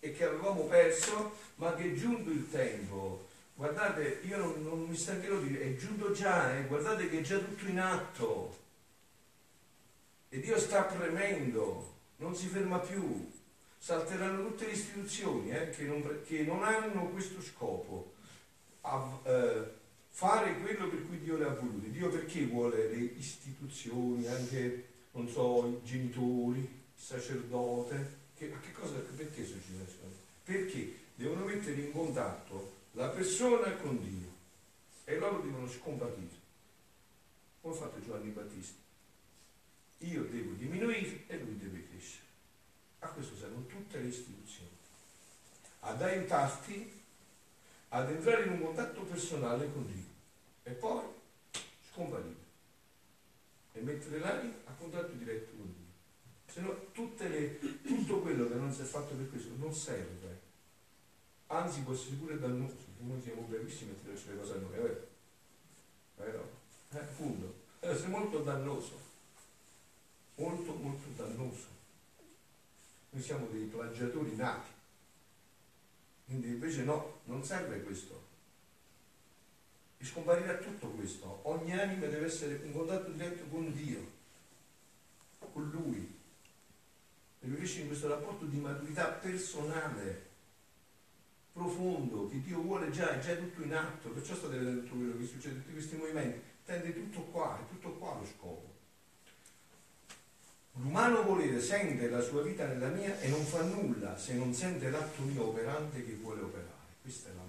e 0.00 0.12
che 0.12 0.24
avevamo 0.24 0.64
perso, 0.64 1.36
ma 1.54 1.74
che 1.74 1.92
è 1.92 1.94
giunto 1.94 2.30
il 2.30 2.50
tempo. 2.50 3.28
Guardate, 3.54 4.20
io 4.24 4.36
non, 4.36 4.62
non 4.62 4.82
mi 4.82 4.96
stancherò 4.96 5.38
di 5.38 5.48
dire, 5.48 5.62
è 5.62 5.76
giunto 5.76 6.12
già, 6.12 6.56
eh? 6.56 6.66
guardate 6.66 7.08
che 7.08 7.20
è 7.20 7.22
già 7.22 7.38
tutto 7.38 7.66
in 7.66 7.78
atto. 7.78 8.56
E 10.28 10.40
Dio 10.40 10.58
sta 10.58 10.82
premendo, 10.82 11.94
non 12.16 12.34
si 12.34 12.48
ferma 12.48 12.80
più. 12.80 13.30
Salteranno 13.84 14.46
tutte 14.46 14.64
le 14.64 14.72
istituzioni 14.72 15.50
eh, 15.50 15.68
che, 15.68 15.82
non, 15.82 16.20
che, 16.24 16.42
non, 16.42 16.62
hanno 16.64 17.10
questo 17.10 17.42
scopo. 17.42 18.14
A, 18.80 19.20
eh, 19.24 19.70
fare 20.08 20.58
quello 20.60 20.88
per 20.88 21.06
cui 21.06 21.20
Dio 21.20 21.36
le 21.36 21.44
ha 21.44 21.50
volute. 21.50 21.90
Dio 21.90 22.08
perché 22.08 22.46
vuole 22.46 22.88
le 22.88 22.96
istituzioni, 23.18 24.26
anche 24.26 24.86
non 25.10 25.28
so, 25.28 25.66
i 25.66 25.86
genitori, 25.86 26.60
il 26.60 26.68
sacerdote, 26.94 28.20
che, 28.38 28.48
che 28.58 28.72
cosa, 28.72 28.94
perché 29.14 29.44
succede 29.44 29.84
questo? 29.84 30.06
Perché 30.44 30.94
devono 31.16 31.44
mettere 31.44 31.78
in 31.78 31.92
contatto 31.92 32.72
la 32.92 33.08
persona 33.08 33.70
con 33.72 34.02
Dio 34.02 34.32
e 35.04 35.18
loro 35.18 35.42
devono 35.42 35.68
scomparire. 35.68 36.40
Come 37.60 37.74
ha 37.74 37.76
fatto 37.76 38.02
Giovanni 38.02 38.30
Battista? 38.30 38.80
Io 39.98 40.22
devo 40.22 40.52
diminuire 40.52 41.24
e 41.26 41.38
lui 41.38 41.58
deve 41.58 41.86
crescere. 41.86 42.32
A 43.04 43.08
questo 43.08 43.36
servono 43.36 43.66
tutte 43.66 43.98
le 43.98 44.08
istituzioni. 44.08 44.70
Ad 45.80 46.00
aiutarti 46.00 47.02
ad 47.88 48.10
entrare 48.10 48.44
in 48.46 48.52
un 48.52 48.62
contatto 48.62 49.02
personale 49.02 49.70
con 49.72 49.86
Dio 49.86 50.02
e 50.62 50.70
poi 50.72 51.04
scomparire 51.92 52.42
e 53.72 53.80
mettere 53.80 54.18
l'anima 54.18 54.54
a 54.64 54.72
contatto 54.72 55.12
diretto 55.12 55.54
con 55.56 55.72
Dio. 55.72 56.52
Se 56.52 56.60
no 56.60 56.90
tutto 56.92 58.20
quello 58.20 58.48
che 58.48 58.54
non 58.54 58.72
si 58.72 58.80
è 58.80 58.84
fatto 58.84 59.14
per 59.14 59.28
questo 59.28 59.50
non 59.56 59.72
serve, 59.74 60.40
anzi 61.48 61.82
può 61.82 61.92
essere 61.92 62.16
pure 62.16 62.38
dannoso, 62.38 62.74
noi 63.00 63.20
siamo 63.20 63.42
bravissimi 63.42 63.90
a 63.90 63.94
tirarci 64.02 64.28
le 64.30 64.38
cose 64.38 64.52
a 64.54 64.56
noi, 64.56 64.74
è 64.74 64.80
vero? 64.80 65.06
Vero? 66.16 66.50
Eh, 66.90 66.98
appunto, 66.98 67.54
essere 67.80 68.08
molto 68.08 68.38
dannoso, 68.38 68.98
molto 70.36 70.72
molto 70.72 71.08
dannoso. 71.14 71.73
Noi 73.14 73.22
siamo 73.22 73.46
dei 73.46 73.66
plagiatori 73.66 74.34
nati, 74.34 74.70
quindi 76.24 76.48
invece 76.48 76.82
no, 76.82 77.20
non 77.26 77.44
serve 77.44 77.80
questo 77.84 78.22
e 79.98 80.04
scomparirà 80.04 80.56
tutto 80.56 80.88
questo. 80.88 81.38
Ogni 81.42 81.78
anima 81.78 82.06
deve 82.06 82.26
essere 82.26 82.60
in 82.64 82.72
contatto 82.72 83.12
diretto 83.12 83.44
con 83.44 83.72
Dio, 83.72 84.10
con 85.52 85.70
Lui. 85.70 86.12
E 87.38 87.46
riesce 87.46 87.82
in 87.82 87.86
questo 87.86 88.08
rapporto 88.08 88.46
di 88.46 88.58
maturità 88.58 89.10
personale, 89.10 90.30
profondo, 91.52 92.28
che 92.28 92.42
Dio 92.42 92.62
vuole 92.62 92.90
già, 92.90 93.10
è 93.10 93.20
già 93.20 93.36
tutto 93.36 93.62
in 93.62 93.74
atto, 93.74 94.08
perciò 94.08 94.34
state 94.34 94.58
vedendo 94.58 94.80
tutto 94.80 94.96
quello 94.96 95.18
che 95.18 95.26
succede, 95.26 95.60
tutti 95.60 95.72
questi 95.72 95.94
movimenti, 95.94 96.40
tende 96.64 96.92
tutto 96.92 97.20
qua, 97.30 97.60
è 97.60 97.68
tutto 97.68 97.90
qua 97.92 98.18
lo 98.18 98.26
scopo. 98.26 98.73
L'umano 100.76 101.22
volere 101.22 101.60
sente 101.60 102.08
la 102.08 102.20
sua 102.20 102.42
vita 102.42 102.66
nella 102.66 102.88
mia 102.88 103.18
e 103.20 103.28
non 103.28 103.44
fa 103.44 103.62
nulla 103.62 104.16
se 104.16 104.34
non 104.34 104.52
sente 104.52 104.90
l'atto 104.90 105.22
mio 105.22 105.48
operante 105.48 106.04
che 106.04 106.14
vuole 106.14 106.42
operare. 106.42 106.72
Questa 107.00 107.30
è 107.30 107.34
la 107.34 107.44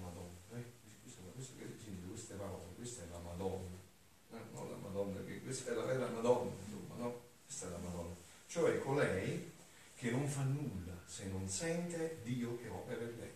questa 5.46 5.70
è 5.70 5.74
la 5.74 5.84
vera 5.84 6.08
Madonna, 6.08 6.52
insomma, 6.64 6.94
no? 6.96 7.20
Questa 7.44 7.66
è 7.66 7.70
la 7.70 7.78
Madonna. 7.78 8.14
Cioè 8.46 8.78
colei 8.80 9.52
che 9.96 10.10
non 10.10 10.28
fa 10.28 10.42
nulla 10.42 10.92
se 11.06 11.28
non 11.28 11.48
sente 11.48 12.18
Dio 12.24 12.58
che 12.58 12.68
opera 12.68 13.00
in 13.00 13.16
lei. 13.16 13.32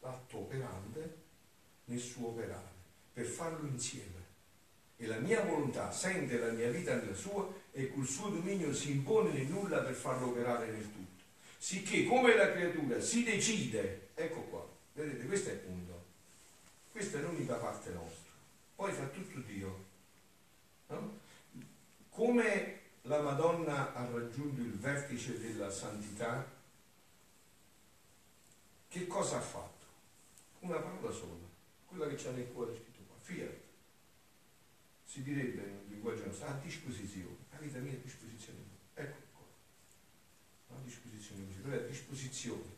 L'atto 0.00 0.38
operante 0.38 1.16
nel 1.84 1.98
suo 1.98 2.28
operare, 2.28 2.72
per 3.12 3.26
farlo 3.26 3.66
insieme. 3.68 4.23
E 4.96 5.06
la 5.06 5.18
mia 5.18 5.42
volontà 5.42 5.90
sente 5.90 6.38
la 6.38 6.52
mia 6.52 6.70
vita 6.70 6.94
nella 6.94 7.14
sua 7.14 7.52
e 7.72 7.90
col 7.92 8.06
suo 8.06 8.28
dominio 8.28 8.72
si 8.72 8.92
impone 8.92 9.32
nel 9.32 9.46
nulla 9.46 9.80
per 9.80 9.94
farlo 9.94 10.28
operare 10.28 10.70
nel 10.70 10.82
tutto. 10.82 11.22
Sicché 11.58 12.04
come 12.04 12.36
la 12.36 12.52
creatura 12.52 13.00
si 13.00 13.24
decide, 13.24 14.10
ecco 14.14 14.40
qua, 14.42 14.66
vedete, 14.92 15.26
questo 15.26 15.50
è 15.50 15.52
il 15.52 15.58
punto. 15.58 16.02
Questa 16.92 17.18
è 17.18 17.20
l'unica 17.22 17.54
parte 17.54 17.90
nostra. 17.90 18.32
Poi 18.76 18.92
fa 18.92 19.06
tutto 19.06 19.40
Dio. 19.40 19.92
No? 20.88 21.22
come 22.14 22.80
la 23.02 23.20
Madonna 23.20 23.92
ha 23.92 24.08
raggiunto 24.08 24.60
il 24.60 24.78
vertice 24.78 25.38
della 25.38 25.70
santità 25.70 26.48
che 28.88 29.06
cosa 29.08 29.38
ha 29.38 29.40
fatto? 29.40 29.86
Una 30.60 30.78
parola 30.78 31.10
sola, 31.10 31.34
quella 31.86 32.06
che 32.06 32.14
c'è 32.14 32.30
nel 32.30 32.50
cuore 32.52 32.76
scritto 32.76 33.00
qua, 33.08 33.16
fiat. 33.20 33.62
Si 35.14 35.22
direbbe 35.22 35.62
in 35.62 35.90
linguaggio 35.90 36.26
nostro, 36.26 36.48
a 36.48 36.58
disposizione, 36.60 37.36
la 37.52 37.58
vita 37.58 37.78
mia 37.78 37.92
a 37.92 38.02
disposizione. 38.02 38.58
Ecco 38.94 39.16
qua, 40.66 40.76
a 40.76 40.80
disposizione 40.82 41.46
così, 41.46 41.58
però 41.60 41.76
è 41.76 41.84
a 41.84 41.86
disposizione, 41.86 42.74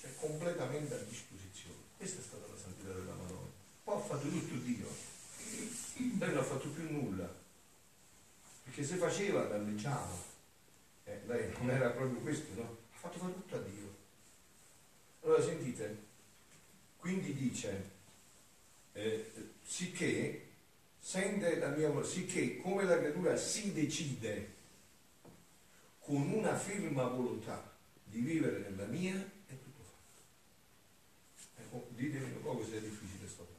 cioè 0.00 0.12
completamente 0.16 0.94
a 0.94 1.02
disposizione. 1.04 1.76
Questa 1.96 2.18
è 2.18 2.24
stata 2.24 2.48
la 2.48 2.56
santità 2.56 2.92
della 2.92 3.14
Madonna. 3.14 3.52
Poi 3.84 3.96
ha 3.96 4.00
fatto 4.00 4.28
tutto 4.28 4.54
Dio, 4.56 4.88
lei 5.94 6.18
non 6.18 6.38
ha 6.38 6.42
fatto 6.42 6.70
più 6.70 6.90
nulla, 6.90 7.32
perché 8.64 8.82
se 8.82 8.96
faceva 8.96 9.44
danneggiava. 9.44 10.20
Eh, 11.04 11.20
lei 11.26 11.52
non 11.52 11.70
era 11.70 11.90
proprio 11.90 12.18
questo, 12.18 12.52
no? 12.60 12.78
Ha 12.94 12.96
fatto 12.96 13.18
fare 13.18 13.32
tutto 13.32 13.54
a 13.54 13.60
Dio. 13.60 13.96
Allora 15.20 15.40
sentite, 15.40 16.02
quindi 16.96 17.32
dice, 17.32 17.90
eh, 18.92 19.30
sicché 19.62 20.45
sente 21.06 21.60
la 21.60 21.68
mia 21.68 21.86
volontà, 21.86 22.08
sicché 22.08 22.60
come 22.60 22.82
la 22.82 22.98
creatura 22.98 23.36
si 23.36 23.72
decide 23.72 24.54
con 26.00 26.32
una 26.32 26.56
ferma 26.56 27.04
volontà 27.04 27.76
di 28.02 28.22
vivere 28.22 28.58
nella 28.58 28.86
mia, 28.86 29.14
è 29.14 29.56
tutto 29.56 29.82
fatto. 29.84 30.20
Ecco, 31.62 31.86
ditemi 31.94 32.24
un 32.24 32.42
po' 32.42 32.60
se 32.64 32.78
è 32.78 32.80
difficile 32.80 33.28
sto 33.28 33.44
fatto. 33.44 33.54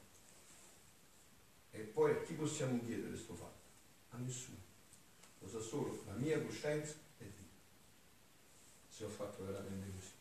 E 1.70 1.78
poi 1.84 2.10
a 2.10 2.20
chi 2.20 2.34
possiamo 2.34 2.84
chiedere 2.84 3.16
sto 3.16 3.32
fatto? 3.32 3.64
A 4.10 4.18
nessuno. 4.18 4.58
Lo 5.38 5.48
sa 5.48 5.60
solo 5.60 6.02
la 6.04 6.12
mia 6.16 6.38
coscienza 6.42 6.96
e 7.16 7.24
Dio. 7.24 7.48
Se 8.90 9.04
ho 9.06 9.08
fatto 9.08 9.46
veramente 9.46 9.90
così 9.94 10.16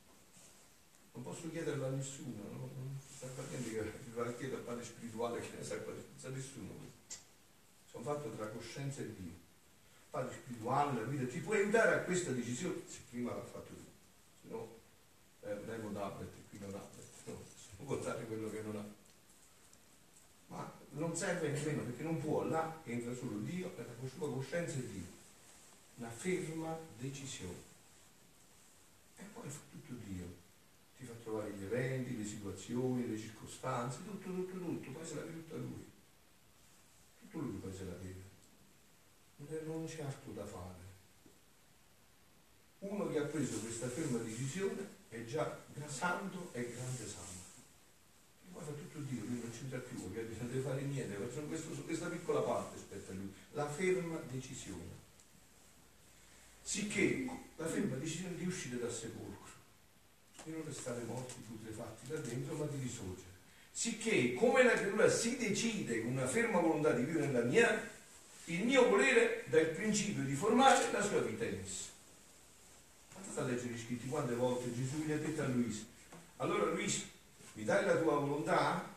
non 1.12 1.24
posso 1.24 1.50
chiederlo 1.50 1.88
a 1.88 1.90
nessuno, 1.90 2.44
no? 2.52 2.70
non 2.76 3.00
sta 3.02 3.28
niente 3.50 3.72
che 3.72 3.92
va 4.14 4.24
a 4.24 4.34
chiedere 4.34 4.60
al 4.60 4.66
padre 4.66 4.86
spirituale 4.86 5.40
che 5.40 5.58
ne 5.58 5.64
sa 5.64 5.76
sa 6.16 6.30
nessuno. 6.30 6.97
Fatto 8.01 8.30
tra 8.32 8.48
coscienza 8.48 9.01
e 9.01 9.13
Dio. 9.13 9.34
Padre 10.10 10.34
spirituale, 10.34 11.01
la 11.01 11.08
vita, 11.08 11.25
ti 11.25 11.39
puoi 11.39 11.60
aiutare 11.60 11.96
a 11.96 12.00
questa 12.00 12.32
decisione? 12.32 12.82
Se 12.88 13.00
prima 13.10 13.36
l'ha 13.36 13.44
fatto 13.44 13.74
tu, 13.74 13.84
se 14.42 14.48
no 14.50 14.75
eh, 15.42 15.66
levo 15.66 15.92
tablet 15.92 16.30
e 16.30 16.50
qui 16.50 16.60
non 16.60 16.74
ha, 16.74 16.82
no, 17.25 17.34
non 17.77 17.86
può 17.86 17.98
dare 17.98 18.25
quello 18.25 18.50
che 18.50 18.62
non 18.62 18.75
ha. 18.77 18.86
Ma 20.48 20.72
non 20.92 21.16
serve 21.16 21.50
nemmeno 21.50 21.84
perché 21.84 22.04
non 22.04 22.22
può, 22.22 22.44
là 22.44 22.82
entra 22.86 23.13
solo 23.13 23.38
Dio, 23.39 23.74
la 23.75 24.08
sua 24.08 24.32
coscienza 24.32 24.77
e 24.77 24.88
Dio. 24.92 25.16
Una 25.96 26.10
ferma 26.10 26.77
decisione. 26.98 27.66
E 29.18 29.24
poi 29.34 29.50
fa 29.50 29.60
tutto 29.72 29.94
Dio 30.06 30.46
ti 30.98 31.06
fa 31.06 31.13
trovare 31.24 31.51
gli 31.51 31.63
eventi, 31.63 32.18
le 32.18 32.25
situazioni, 32.25 33.08
le 33.08 33.18
circostanze, 33.18 34.00
tutto, 34.04 34.34
tutto, 34.34 34.58
tutto, 34.58 34.92
poi 34.92 35.06
se 35.06 35.16
la 35.16 35.22
vive 35.22 35.44
tutta 35.44 35.56
lui. 35.56 35.86
Tutto 37.20 37.39
lui 37.39 37.58
poi 37.58 37.74
se. 37.74 37.86
Non 39.68 39.86
c'è 39.86 40.02
altro 40.02 40.32
da 40.32 40.46
fare. 40.46 40.86
Uno 42.80 43.10
che 43.10 43.20
ha 43.20 43.26
preso 43.26 43.60
questa 43.60 43.90
ferma 43.90 44.18
decisione 44.20 44.96
è 45.10 45.26
già 45.26 45.62
santo 45.88 46.50
e 46.54 46.72
grande 46.72 47.06
santo. 47.06 47.36
Fa 48.54 48.72
tutto 48.72 49.00
Dio, 49.00 49.24
lui 49.26 49.40
non 49.40 49.52
c'entra 49.52 49.78
più, 49.80 50.00
non 50.00 50.12
deve 50.12 50.62
fare 50.62 50.82
niente, 50.82 51.16
questo, 51.16 51.74
su 51.74 51.86
questa 51.86 52.08
piccola 52.08 52.40
parte 52.42 52.78
aspetta 52.78 53.14
lui, 53.14 53.32
la 53.52 53.70
ferma 53.70 54.20
decisione. 54.32 55.06
Sicché 56.62 57.30
la 57.58 57.68
ferma 57.68 57.98
decisione 57.98 58.36
di 58.36 58.48
uscire 58.48 58.80
dal 58.80 58.92
sepolcro 58.92 59.52
di 60.44 60.52
non 60.54 60.64
restare 60.66 61.04
morti 61.04 61.41
putrefatti 61.46 62.08
da 62.08 62.18
dentro, 62.18 62.56
ma 62.56 62.65
di 62.65 62.82
risorgere. 62.82 63.36
Sicché, 63.72 64.34
come 64.34 64.63
la 64.63 64.72
creatura 64.72 65.10
si 65.10 65.38
decide 65.38 66.02
con 66.02 66.12
una 66.13 66.28
ferma 66.28 66.60
volontà 66.60 66.94
di 66.94 67.04
vivere 67.04 67.28
nella 67.28 67.44
mia, 67.44 67.96
il 68.50 68.64
mio 68.64 68.88
volere 68.88 69.44
dà 69.48 69.60
il 69.60 69.70
principio 69.70 70.24
di 70.24 70.34
formare 70.34 70.92
la 70.92 71.02
sua 71.02 71.20
vita 71.20 71.44
in 71.44 71.60
essa. 71.64 71.90
Andate 73.16 73.40
a 73.40 73.44
leggere 73.44 73.74
gli 73.74 73.80
scritti 73.80 74.08
quante 74.08 74.36
volte 74.36 74.74
Gesù 74.74 75.04
gli 75.04 75.12
ha 75.12 75.18
detto 75.18 75.42
a 75.42 75.48
Luisa, 75.48 75.84
allora 76.38 76.72
Luisa, 76.72 77.04
mi 77.54 77.64
dai 77.64 77.86
la 77.86 77.98
tua 77.98 78.16
volontà? 78.16 78.96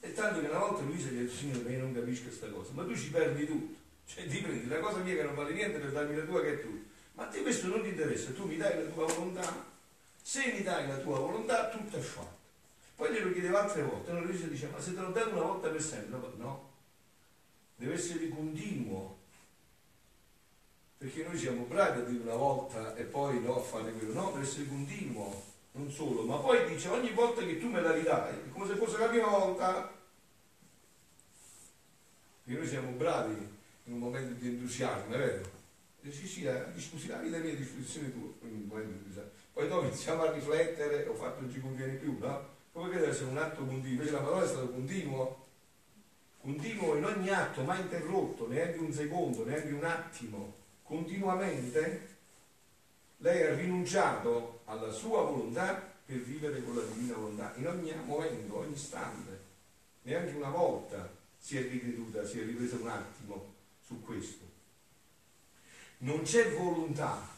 E 0.00 0.12
tanto 0.12 0.40
che 0.40 0.48
una 0.48 0.58
volta 0.58 0.82
Luisa 0.82 1.08
gli 1.08 1.18
ha 1.18 1.20
detto, 1.22 1.34
Signore, 1.34 1.70
io 1.70 1.78
non 1.78 1.94
capisco 1.94 2.24
questa 2.24 2.50
cosa, 2.50 2.72
ma 2.72 2.84
tu 2.84 2.96
ci 2.96 3.10
perdi 3.10 3.46
tutto. 3.46 3.80
Cioè 4.04 4.26
ti 4.26 4.38
prendi 4.38 4.66
la 4.66 4.80
cosa 4.80 4.98
mia 4.98 5.14
che 5.14 5.22
non 5.22 5.34
vale 5.34 5.52
niente 5.52 5.78
per 5.78 5.92
darmi 5.92 6.16
la 6.16 6.24
tua 6.24 6.42
che 6.42 6.54
è 6.54 6.60
tua. 6.60 6.78
Ma 7.14 7.24
a 7.24 7.26
te 7.28 7.40
questo 7.40 7.68
non 7.68 7.82
ti 7.82 7.88
interessa, 7.88 8.32
tu 8.32 8.46
mi 8.46 8.56
dai 8.56 8.84
la 8.84 8.90
tua 8.90 9.06
volontà, 9.06 9.64
se 10.20 10.52
mi 10.52 10.62
dai 10.62 10.88
la 10.88 10.98
tua 10.98 11.18
volontà 11.18 11.68
tutto 11.68 11.96
è 11.96 12.00
fatto. 12.00 12.40
Poi 12.96 13.12
glielo 13.12 13.32
chiedeva 13.32 13.62
altre 13.62 13.82
volte, 13.82 14.10
allora 14.10 14.26
lui 14.26 14.48
dice, 14.48 14.68
ma 14.68 14.80
se 14.80 14.94
te 14.94 15.00
l'ho 15.00 15.10
dato 15.10 15.30
una 15.30 15.42
volta 15.42 15.68
per 15.68 15.82
sempre, 15.82 16.18
no, 16.36 16.71
deve 17.76 17.94
essere 17.94 18.28
continuo. 18.28 19.18
Perché 20.98 21.24
noi 21.24 21.36
siamo 21.36 21.64
bravi 21.64 22.00
a 22.00 22.04
dire 22.04 22.22
una 22.22 22.36
volta 22.36 22.94
e 22.94 23.02
poi 23.04 23.40
no 23.40 23.56
a 23.56 23.60
fare 23.60 23.92
quello, 23.92 24.12
no, 24.12 24.30
deve 24.30 24.44
essere 24.44 24.66
continuo, 24.66 25.42
non 25.72 25.90
solo, 25.90 26.22
ma 26.22 26.36
poi 26.36 26.68
dice 26.68 26.88
ogni 26.88 27.10
volta 27.10 27.44
che 27.44 27.58
tu 27.58 27.68
me 27.68 27.80
la 27.80 27.92
ridai, 27.92 28.34
è 28.34 28.50
come 28.50 28.66
se 28.66 28.76
fosse 28.76 28.98
la 28.98 29.08
prima 29.08 29.26
volta. 29.26 30.00
Perché 32.44 32.58
noi 32.58 32.68
siamo 32.68 32.90
bravi 32.92 33.34
in 33.84 33.92
un 33.92 33.98
momento 33.98 34.34
di 34.34 34.48
entusiasmo, 34.48 35.14
è 35.14 35.18
vero? 35.18 35.60
sì 36.10 36.26
sì, 36.26 36.42
la, 36.42 36.66
scusi, 36.76 37.06
la 37.06 37.18
vita 37.18 37.38
mia 37.38 37.52
a 37.52 37.56
disposizione 37.56 38.12
tua. 38.12 38.30
Poi 39.52 39.68
dopo 39.68 39.86
iniziamo 39.86 40.22
a 40.22 40.32
riflettere, 40.32 41.06
ho 41.06 41.14
fatto 41.14 41.42
non 41.42 41.52
ci 41.52 41.60
conviene 41.60 41.94
più, 41.94 42.16
no? 42.18 42.48
Come 42.72 42.88
che 42.90 42.98
deve 42.98 43.10
essere 43.10 43.30
un 43.30 43.38
atto 43.38 43.64
continuo? 43.64 43.90
Invece 43.90 44.12
la 44.12 44.20
parola 44.20 44.44
è 44.44 44.48
stato 44.48 44.70
continuo, 44.70 45.41
continuo 46.42 46.96
in 46.96 47.04
ogni 47.04 47.28
atto, 47.28 47.62
mai 47.62 47.80
interrotto, 47.80 48.48
neanche 48.48 48.78
un 48.78 48.92
secondo, 48.92 49.44
neanche 49.44 49.72
un 49.72 49.84
attimo, 49.84 50.54
continuamente 50.82 52.08
lei 53.18 53.42
ha 53.42 53.54
rinunciato 53.54 54.62
alla 54.64 54.90
sua 54.90 55.22
volontà 55.22 55.90
per 56.04 56.18
vivere 56.18 56.62
con 56.64 56.74
la 56.74 56.82
divina 56.82 57.14
volontà, 57.14 57.52
in 57.56 57.68
ogni 57.68 57.94
momento, 58.04 58.58
ogni 58.58 58.74
istante, 58.74 59.40
neanche 60.02 60.34
una 60.34 60.50
volta 60.50 61.08
si 61.38 61.58
è 61.58 61.62
ricreduta, 61.62 62.26
si 62.26 62.40
è 62.40 62.44
ripresa 62.44 62.74
un 62.74 62.88
attimo 62.88 63.54
su 63.86 64.02
questo. 64.02 64.44
Non 65.98 66.22
c'è 66.22 66.50
volontà 66.56 67.30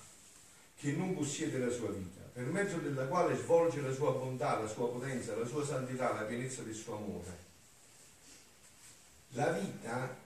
che 0.76 0.92
non 0.92 1.14
possiede 1.14 1.58
la 1.58 1.70
sua 1.70 1.90
vita, 1.90 2.22
per 2.32 2.46
mezzo 2.46 2.78
della 2.78 3.04
quale 3.04 3.36
svolge 3.36 3.82
la 3.82 3.92
sua 3.92 4.12
bontà, 4.12 4.58
la 4.58 4.66
sua 4.66 4.88
potenza, 4.88 5.36
la 5.36 5.44
sua 5.44 5.62
santità, 5.62 6.14
la 6.14 6.22
pienezza 6.22 6.62
del 6.62 6.74
suo 6.74 6.96
amore. 6.96 7.52
La 9.34 9.50
vita 9.50 10.16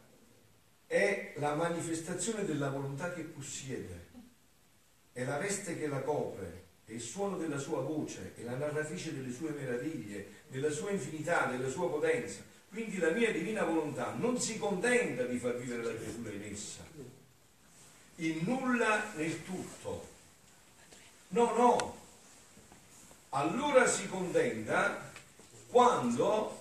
è 0.86 1.32
la 1.36 1.54
manifestazione 1.54 2.44
della 2.44 2.68
volontà 2.68 3.12
che 3.14 3.22
possiede, 3.22 4.06
è 5.12 5.24
la 5.24 5.38
veste 5.38 5.78
che 5.78 5.86
la 5.86 6.02
copre, 6.02 6.66
è 6.84 6.92
il 6.92 7.00
suono 7.00 7.38
della 7.38 7.56
sua 7.56 7.80
voce, 7.80 8.34
è 8.36 8.42
la 8.42 8.56
narratrice 8.56 9.14
delle 9.14 9.32
sue 9.32 9.50
meraviglie, 9.50 10.44
della 10.48 10.70
sua 10.70 10.90
infinità, 10.90 11.46
della 11.46 11.70
sua 11.70 11.88
potenza. 11.88 12.42
Quindi 12.68 12.98
la 12.98 13.10
mia 13.10 13.32
divina 13.32 13.64
volontà 13.64 14.12
non 14.12 14.38
si 14.38 14.58
contenta 14.58 15.24
di 15.24 15.38
far 15.38 15.56
vivere 15.56 15.84
la 15.84 15.94
creatura 15.94 16.30
in 16.30 16.42
essa, 16.42 16.82
il 18.16 18.42
nulla 18.44 19.14
nel 19.14 19.42
tutto. 19.42 20.06
No, 21.28 21.56
no. 21.56 21.96
Allora 23.30 23.86
si 23.86 24.06
contenta 24.06 25.10
quando 25.68 26.57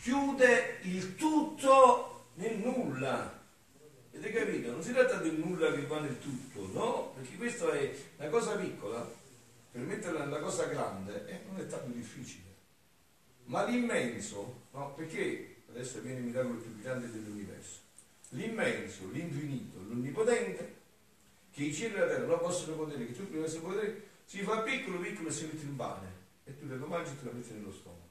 chiude 0.00 0.78
il 0.82 1.14
tutto 1.16 2.26
nel 2.34 2.56
nulla. 2.58 3.36
Avete 4.12 4.32
capito? 4.32 4.70
Non 4.70 4.82
si 4.82 4.92
tratta 4.92 5.16
del 5.16 5.34
nulla 5.34 5.72
che 5.72 5.86
va 5.86 6.00
nel 6.00 6.18
tutto, 6.18 6.66
no? 6.72 7.12
Perché 7.14 7.36
questa 7.36 7.70
è 7.72 7.94
una 8.16 8.28
cosa 8.28 8.56
piccola, 8.56 9.10
per 9.70 9.80
metterla 9.82 10.24
nella 10.24 10.40
cosa 10.40 10.64
grande, 10.66 11.26
eh, 11.26 11.40
non 11.48 11.60
è 11.60 11.66
tanto 11.66 11.90
difficile. 11.90 12.46
Ma 13.44 13.64
l'immenso, 13.64 14.62
no? 14.72 14.92
Perché 14.94 15.62
adesso 15.68 16.00
viene 16.00 16.18
il 16.18 16.24
miracolo 16.24 16.56
più 16.56 16.80
grande 16.80 17.10
dell'universo 17.10 17.86
l'immenso, 18.30 19.08
l'infinito, 19.10 19.78
l'onnipotente, 19.86 20.76
che 21.50 21.64
i 21.64 21.72
cieli 21.74 21.94
e 21.94 21.98
la 21.98 22.06
terra 22.06 22.26
non 22.26 22.38
possono 22.38 22.76
potere, 22.76 23.06
che 23.06 23.30
deve 23.30 23.44
essere 23.44 23.60
potere, 23.60 24.02
si 24.24 24.42
fa 24.42 24.60
piccolo, 24.60 24.98
piccolo 24.98 25.28
e 25.28 25.32
si 25.32 25.44
mette 25.44 25.64
in 25.64 25.76
pane, 25.76 26.06
e 26.44 26.58
tu 26.58 26.68
te 26.68 26.74
lo 26.74 26.86
mangi 26.86 27.12
e 27.12 27.18
te 27.18 27.24
lo 27.24 27.32
metti 27.32 27.52
nello 27.52 27.72
stomaco. 27.72 28.07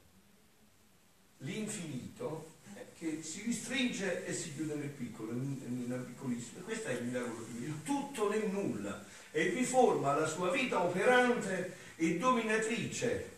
L'infinito 1.40 2.56
che 2.98 3.22
si 3.22 3.44
ristringe 3.44 4.26
e 4.26 4.34
si 4.34 4.56
chiude 4.56 4.74
nel 4.74 4.90
piccolo, 4.90 5.32
in 5.32 5.84
una 5.86 5.98
piccolissima. 5.98 6.62
Questo 6.62 6.88
è 6.88 6.94
il 6.94 7.06
miracolo 7.06 7.46
di 7.46 7.60
Dio, 7.60 7.68
il 7.68 7.84
tutto 7.84 8.30
nel 8.30 8.50
nulla, 8.50 9.06
e 9.32 9.50
vi 9.50 9.64
forma 9.64 10.16
la 10.16 10.26
sua 10.26 10.50
vita 10.50 10.82
operante 10.82 11.76
e 11.96 12.18
dominatrice, 12.18 13.36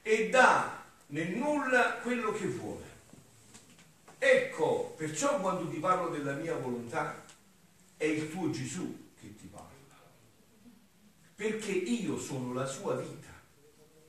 e 0.00 0.30
dà 0.30 0.84
nel 1.08 1.36
nulla 1.36 1.98
quello 2.02 2.32
che 2.32 2.46
vuole. 2.46 2.86
Ecco, 4.16 4.94
perciò 4.96 5.38
quando 5.38 5.68
ti 5.68 5.76
parlo 5.76 6.08
della 6.08 6.32
mia 6.32 6.56
volontà, 6.56 7.24
è 7.96 8.04
il 8.04 8.30
tuo 8.30 8.50
Gesù 8.50 9.10
che 9.20 9.36
ti 9.36 9.46
parla. 9.48 9.68
perché 11.38 11.70
io 11.70 12.18
sono 12.18 12.52
la 12.52 12.66
sua 12.66 12.96
vita, 12.96 13.28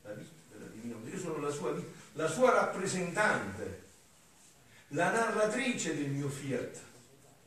la 0.02 0.14
vita 0.14 0.32
della 0.52 0.66
divina 0.66 0.96
io 1.08 1.20
sono 1.20 1.38
la 1.38 1.52
sua 1.52 1.74
vita, 1.74 1.88
la 2.20 2.28
sua 2.28 2.52
rappresentante, 2.52 3.84
la 4.90 5.10
narratrice 5.10 5.96
del 5.96 6.10
mio 6.10 6.28
fiat 6.28 6.78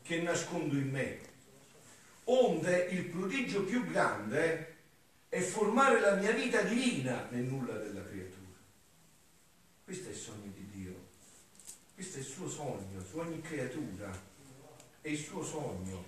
che 0.00 0.22
nascondo 0.22 0.76
in 0.76 0.88
me. 0.88 1.18
Onde 2.24 2.87
il 2.90 3.04
prodigio 3.04 3.64
più 3.64 3.85
grande 3.85 4.76
è 5.28 5.40
formare 5.40 6.00
la 6.00 6.14
mia 6.14 6.30
vita 6.30 6.62
divina 6.62 7.26
nel 7.28 7.42
nulla 7.42 7.74
della 7.74 8.02
creatura. 8.02 8.56
Questo 9.85 10.08
è 10.08 10.12
il 10.12 10.16
sogno 10.16 10.50
di 10.54 10.66
Dio, 10.72 10.94
questo 11.94 12.16
è 12.16 12.20
il 12.20 12.26
suo 12.26 12.48
sogno 12.48 13.04
su 13.06 13.18
ogni 13.18 13.42
creatura, 13.42 14.11
è 15.02 15.08
il 15.08 15.18
suo 15.18 15.44
sogno. 15.44 16.02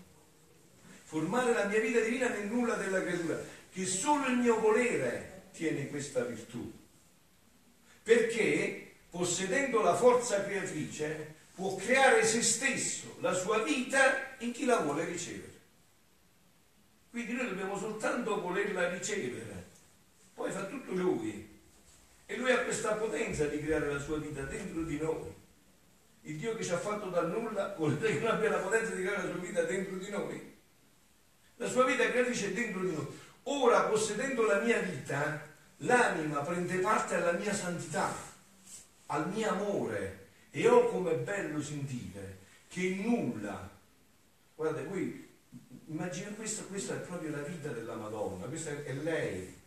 Formare 1.02 1.52
la 1.52 1.66
mia 1.66 1.80
vita 1.80 2.00
divina 2.00 2.30
nel 2.30 2.46
nulla 2.46 2.76
della 2.76 3.02
creatura, 3.02 3.38
che 3.70 3.84
solo 3.84 4.26
il 4.28 4.38
mio 4.38 4.58
volere 4.58 5.48
tiene 5.52 5.88
questa 5.88 6.24
virtù. 6.24 6.82
Perché 8.04 8.92
possedendo 9.08 9.80
la 9.80 9.96
forza 9.96 10.44
creatrice 10.44 11.34
può 11.54 11.74
creare 11.76 12.22
se 12.24 12.42
stesso, 12.42 13.16
la 13.20 13.32
sua 13.32 13.62
vita 13.62 14.36
in 14.38 14.52
chi 14.52 14.66
la 14.66 14.78
vuole 14.80 15.06
ricevere. 15.06 15.52
Quindi 17.10 17.32
noi 17.32 17.48
dobbiamo 17.48 17.78
soltanto 17.78 18.40
volerla 18.40 18.90
ricevere, 18.90 19.64
poi 20.34 20.50
fa 20.50 20.64
tutto 20.66 20.92
lui. 20.92 21.48
E 22.26 22.36
lui 22.36 22.50
ha 22.50 22.64
questa 22.64 22.94
potenza 22.94 23.46
di 23.46 23.62
creare 23.62 23.90
la 23.90 24.00
sua 24.00 24.18
vita 24.18 24.42
dentro 24.42 24.82
di 24.82 24.98
noi. 24.98 25.32
Il 26.22 26.36
Dio 26.36 26.56
che 26.56 26.64
ci 26.64 26.72
ha 26.72 26.78
fatto 26.78 27.08
dal 27.08 27.30
nulla 27.30 27.74
vuol 27.78 27.96
dire 27.96 28.14
che 28.14 28.18
non 28.18 28.32
abbia 28.32 28.50
la 28.50 28.58
potenza 28.58 28.94
di 28.94 29.02
creare 29.02 29.22
la 29.22 29.32
sua 29.32 29.40
vita 29.40 29.62
dentro 29.62 29.96
di 29.96 30.10
noi. 30.10 30.56
La 31.56 31.68
sua 31.68 31.84
vita 31.84 32.10
creatrice 32.10 32.48
è 32.48 32.52
dentro 32.52 32.80
di 32.80 32.92
noi. 32.92 33.06
Ora, 33.44 33.82
possedendo 33.84 34.44
la 34.44 34.60
mia 34.60 34.80
vita, 34.80 35.53
l'anima 35.84 36.40
prende 36.40 36.78
parte 36.78 37.14
alla 37.14 37.32
mia 37.32 37.54
santità, 37.54 38.12
al 39.06 39.30
mio 39.30 39.48
amore, 39.48 40.28
e 40.50 40.68
oh 40.68 40.88
come 40.88 41.14
bello 41.14 41.62
sentire 41.62 42.38
che 42.68 43.00
nulla, 43.02 43.70
guardate, 44.54 44.86
voi 44.86 45.28
immaginate 45.86 46.34
questa, 46.34 46.62
questa 46.64 46.94
è 46.94 46.98
proprio 46.98 47.30
la 47.30 47.42
vita 47.42 47.70
della 47.70 47.94
Madonna, 47.94 48.46
questa 48.46 48.70
è 48.84 48.92
lei. 48.94 49.62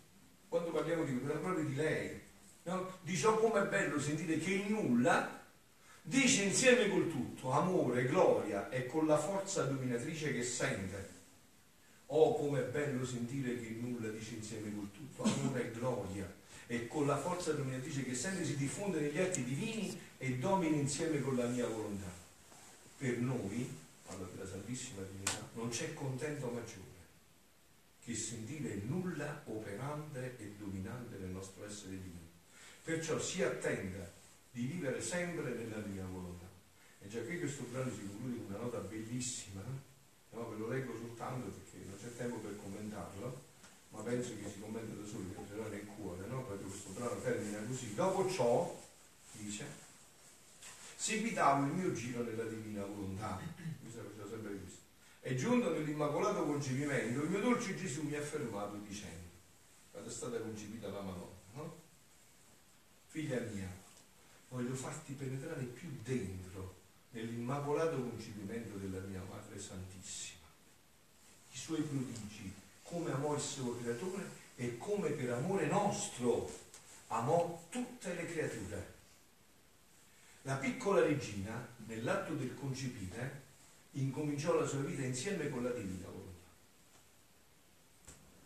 Quando 0.49 0.71
parliamo 0.71 1.03
di 1.03 1.11
parliamo 1.13 1.41
proprio 1.41 1.65
di 1.65 1.75
lei. 1.75 2.21
No? 2.63 2.97
Dice, 3.01 3.27
oh 3.27 3.37
com'è 3.37 3.63
bello 3.63 3.99
sentire 3.99 4.37
che 4.39 4.65
nulla 4.67 5.45
dice 6.01 6.43
insieme 6.43 6.89
col 6.89 7.09
tutto, 7.09 7.51
amore, 7.51 8.05
gloria 8.05 8.69
e 8.69 8.85
con 8.85 9.07
la 9.07 9.17
forza 9.17 9.63
dominatrice 9.63 10.33
che 10.33 10.43
sente. 10.43 11.15
Oh, 12.07 12.35
com'è 12.35 12.61
bello 12.61 13.05
sentire 13.05 13.59
che 13.59 13.75
nulla 13.81 14.07
dice 14.07 14.35
insieme 14.35 14.73
col 14.73 14.89
tutto, 14.91 14.96
amore 15.23 15.67
e 15.67 15.71
gloria 15.71 16.35
e 16.67 16.87
con 16.87 17.07
la 17.07 17.17
forza 17.17 17.53
dominatrice 17.53 18.03
che 18.03 18.13
sente 18.13 18.45
si 18.45 18.57
diffonde 18.57 18.99
negli 18.99 19.19
atti 19.19 19.43
divini 19.43 19.99
e 20.17 20.37
domini 20.37 20.79
insieme 20.79 21.21
con 21.21 21.35
la 21.35 21.47
mia 21.47 21.67
volontà. 21.67 22.11
Per 22.97 23.17
noi, 23.19 23.69
parlo 24.05 24.29
della 24.33 24.47
Santissima 24.47 25.01
Divinità, 25.03 25.47
non 25.53 25.69
c'è 25.69 25.93
contento 25.93 26.47
maggiore 26.47 26.95
che 28.03 28.15
sentire 28.15 28.75
nulla 28.85 29.41
operante 29.47 30.37
e 30.37 30.55
dominante 30.57 31.17
nel 31.17 31.29
nostro 31.29 31.65
essere 31.65 31.91
divino. 31.91 32.25
Perciò 32.81 33.19
si 33.19 33.43
attenda 33.43 34.09
di 34.49 34.65
vivere 34.65 35.01
sempre 35.01 35.53
nella 35.53 35.85
mia 35.85 36.05
volontà. 36.05 36.47
E 37.01 37.09
già 37.09 37.21
qui 37.21 37.37
questo 37.37 37.63
brano 37.69 37.91
si 37.91 38.07
conclude 38.07 38.37
con 38.37 38.45
una 38.47 38.63
nota 38.63 38.79
bellissima, 38.79 39.61
no? 40.31 40.49
ve 40.49 40.57
lo 40.57 40.69
leggo 40.69 40.93
soltanto 40.97 41.49
perché 41.49 41.85
non 41.85 41.97
c'è 41.99 42.15
tempo 42.15 42.37
per 42.37 42.57
commentarlo, 42.63 43.43
ma 43.89 44.01
penso 44.01 44.35
che 44.41 44.49
si 44.49 44.59
commenta 44.61 44.93
da 44.93 45.05
solo, 45.05 45.25
che 45.33 45.39
entrerà 45.39 45.67
nel 45.67 45.85
cuore, 45.85 46.25
no? 46.27 46.43
proprio 46.43 46.67
questo 46.69 46.89
brano 46.91 47.19
termina 47.21 47.59
così. 47.67 47.86
Dopo 47.97 48.29
ciò, 48.29 48.79
dice, 49.31 49.65
seguitavo 50.97 51.65
il 51.65 51.71
mio 51.71 51.93
giro 51.93 52.21
nella 52.21 52.43
divina 52.43 52.85
volontà. 52.85 53.41
Questo 53.81 54.03
faceva 54.03 54.29
sempre 54.29 54.55
questo. 54.59 54.81
E 55.21 55.35
giunto 55.35 55.71
nell'immacolato 55.71 56.45
concepimento, 56.45 57.23
il 57.23 57.29
mio 57.31 57.39
dolce 57.39 57.75
Gesù 57.75 58.03
mi 58.03 58.13
ha 58.13 58.21
fermato 58.21 58.75
dicendo, 58.87 59.29
quando 59.89 60.09
è 60.11 60.13
stata 60.13 60.37
concepita 60.37 60.89
la 60.89 61.01
Madonna, 61.01 61.39
no? 61.53 61.75
Figlia 63.07 63.39
mia, 63.51 63.67
voglio 64.49 64.75
farti 64.75 65.13
penetrare 65.13 65.63
più 65.63 65.89
dentro 66.03 66.75
nell'immacolato 67.09 67.99
concepimento 67.99 68.77
della 68.77 68.99
mia 69.07 69.23
Madre 69.27 69.59
Santissima. 69.59 70.45
I 71.51 71.57
suoi 71.57 71.81
prodigi, 71.81 72.53
come 72.83 73.11
amò 73.11 73.33
il 73.33 73.41
suo 73.41 73.75
creatore 73.79 74.29
e 74.55 74.77
come 74.77 75.09
per 75.09 75.31
amore 75.31 75.65
nostro 75.65 76.65
amò 77.07 77.65
tutte 77.69 78.13
le 78.13 78.25
creature. 78.25 78.95
La 80.43 80.55
piccola 80.55 81.01
regina, 81.01 81.67
nell'atto 81.87 82.33
del 82.33 82.55
concepire, 82.55 83.43
incominciò 83.91 84.53
la 84.59 84.65
sua 84.65 84.79
vita 84.79 85.03
insieme 85.03 85.49
con 85.49 85.63
la 85.63 85.71
divina 85.71 86.05
volontà. 86.05 86.25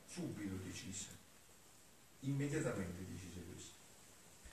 Subito 0.08 0.56
decise, 0.64 1.08
immediatamente 2.22 3.06
decise 3.08 3.40
questo, 3.52 3.74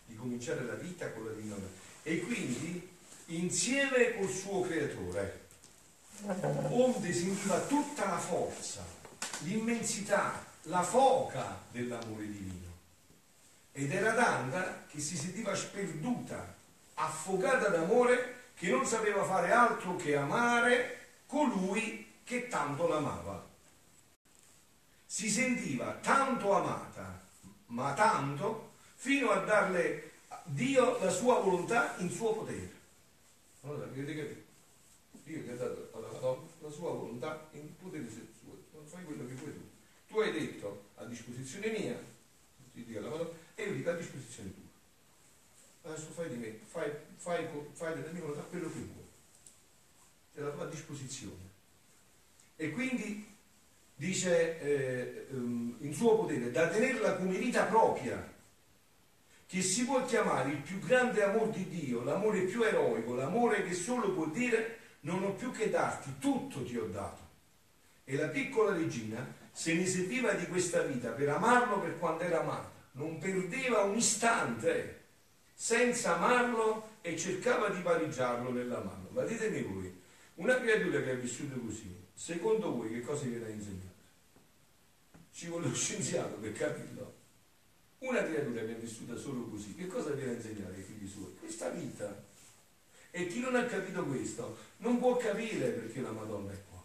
di 0.07 0.15
cominciare 0.15 0.65
la 0.65 0.75
vita 0.75 1.11
con 1.13 1.27
la 1.27 1.33
divina 1.33 1.55
volontà. 1.55 1.77
E 2.03 2.21
quindi 2.21 2.97
insieme 3.27 4.17
col 4.17 4.31
suo 4.31 4.63
creatore, 4.63 5.47
onde 6.71 7.13
sentiva 7.13 7.61
tutta 7.67 8.07
la 8.09 8.19
forza, 8.19 8.85
l'immensità, 9.41 10.45
la 10.65 10.83
foca 10.83 11.65
dell'amore 11.71 12.27
divino. 12.27 12.68
Ed 13.79 13.93
era 13.93 14.13
tanta 14.13 14.87
che 14.89 14.99
si 14.99 15.17
sentiva 15.17 15.55
sperduta, 15.55 16.53
affogata 16.95 17.69
d'amore, 17.69 18.47
che 18.57 18.71
non 18.71 18.85
sapeva 18.85 19.23
fare 19.23 19.53
altro 19.53 19.95
che 19.95 20.17
amare 20.17 21.07
colui 21.27 22.05
che 22.25 22.49
tanto 22.49 22.89
l'amava. 22.89 23.47
Si 25.07 25.31
sentiva 25.31 25.93
tanto 26.03 26.55
amata, 26.55 27.23
ma 27.67 27.93
tanto, 27.93 28.73
fino 28.97 29.31
a 29.31 29.45
darle 29.45 30.11
a 30.27 30.43
Dio 30.47 30.99
la 30.99 31.11
sua 31.11 31.39
volontà 31.39 31.95
in 31.99 32.11
suo 32.11 32.33
potere. 32.33 32.73
Allora, 33.61 33.85
avete 33.85 34.17
capito? 34.17 34.41
Dio 35.23 35.45
che 35.45 35.53
ha 35.53 35.55
dato 35.55 35.91
alla 35.95 36.09
Madonna 36.11 36.49
la 36.63 36.71
sua 36.71 36.91
volontà 36.91 37.49
in 37.53 37.77
potere 37.77 38.09
suo, 38.11 38.57
non 38.73 38.85
fai 38.87 39.05
quello 39.05 39.25
che 39.25 39.35
vuoi 39.35 39.53
tu. 39.53 39.69
Tu 40.09 40.19
hai 40.19 40.33
detto 40.33 40.87
a 40.97 41.05
disposizione 41.05 41.71
mia, 41.71 41.97
ti 42.73 42.85
dico 42.85 42.99
alla 42.99 43.11
Madonna, 43.11 43.47
e 43.59 43.65
io 43.65 43.75
dico 43.75 43.91
a 43.91 43.95
disposizione 43.95 44.53
tua. 44.55 45.91
Adesso 45.91 46.11
fai 46.11 46.29
di 46.29 46.37
me, 46.37 46.61
fai, 46.65 46.91
fai, 47.17 47.49
fai 47.73 47.95
della 47.95 48.13
mia 48.13 48.21
volontà 48.21 48.43
quello 48.43 48.71
che 48.71 48.79
vuoi, 48.79 49.07
è 50.35 50.41
la 50.41 50.51
tua 50.51 50.67
disposizione. 50.67 51.57
E 52.55 52.71
quindi 52.71 53.37
dice 53.97 54.61
eh, 54.61 55.27
um, 55.31 55.77
in 55.81 55.93
suo 55.93 56.17
potere, 56.17 56.53
da 56.53 56.69
tenerla 56.69 57.17
come 57.17 57.37
vita 57.37 57.65
propria, 57.65 58.37
che 59.47 59.63
si 59.63 59.85
può 59.87 60.05
chiamare 60.05 60.51
il 60.51 60.59
più 60.59 60.79
grande 60.79 61.25
amore 61.25 61.51
di 61.51 61.69
Dio, 61.69 62.05
l'amore 62.05 62.43
più 62.43 62.63
eroico, 62.63 63.15
l'amore 63.15 63.65
che 63.65 63.75
solo 63.75 64.13
può 64.13 64.27
dire 64.27 64.79
non 65.01 65.25
ho 65.25 65.33
più 65.33 65.51
che 65.51 65.71
darti, 65.71 66.19
tutto 66.21 66.63
ti 66.63 66.77
ho 66.77 66.87
dato. 66.87 67.27
E 68.05 68.15
la 68.15 68.29
piccola 68.29 68.73
regina 68.73 69.35
se 69.51 69.75
ne 69.75 69.87
serviva 69.87 70.33
di 70.35 70.47
questa 70.47 70.83
vita 70.83 71.11
per 71.11 71.31
amarlo 71.31 71.81
per 71.81 71.99
quanto 71.99 72.23
era 72.23 72.41
amata, 72.41 72.78
non 72.99 73.19
perdeva 73.19 73.83
un 73.83 73.97
istante 73.97 74.97
senza 75.55 76.17
amarlo 76.17 76.97
e 77.01 77.17
cercava 77.17 77.69
di 77.71 77.81
pareggiarlo 77.81 78.51
nell'amarlo. 78.51 79.09
Ma 79.11 79.23
ditemi 79.23 79.63
voi, 79.63 80.01
una 80.35 80.61
creatura 80.61 81.03
che 81.03 81.11
ha 81.13 81.15
vissuto 81.15 81.59
così, 81.61 81.97
secondo 82.13 82.73
voi 82.73 82.91
che 82.91 83.01
cosa 83.01 83.25
viene 83.25 83.47
a 83.47 83.51
insegnare? 83.51 83.87
Ci 85.33 85.47
vuole 85.47 85.69
lo 85.69 85.75
scienziato 85.75 86.35
per 86.37 86.53
capirlo. 86.53 87.15
Una 87.99 88.23
creatura 88.23 88.61
che 88.61 88.77
è 88.77 88.79
vissuta 88.79 89.17
solo 89.17 89.49
così, 89.49 89.75
che 89.75 89.87
cosa 89.87 90.11
viene 90.11 90.33
a 90.33 90.35
insegnare 90.35 90.75
ai 90.75 90.83
figli 90.83 91.09
suoi? 91.09 91.37
Questa 91.39 91.71
vita. 91.71 92.27
E 93.11 93.27
chi 93.27 93.41
non 93.41 93.55
ha 93.55 93.65
capito 93.65 94.05
questo 94.05 94.59
non 94.79 94.99
può 94.99 95.17
capire 95.17 95.71
perché 95.71 96.01
la 96.01 96.13
Madonna 96.13 96.53
è 96.53 96.63
qua. 96.69 96.85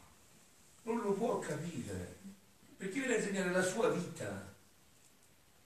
Non 0.84 1.02
lo 1.02 1.14
può 1.14 1.40
capire 1.40 2.18
perché 2.78 3.00
viene 3.00 3.16
a 3.16 3.18
insegnare 3.18 3.52
la 3.52 3.64
sua 3.64 3.90
vita. 3.90 4.53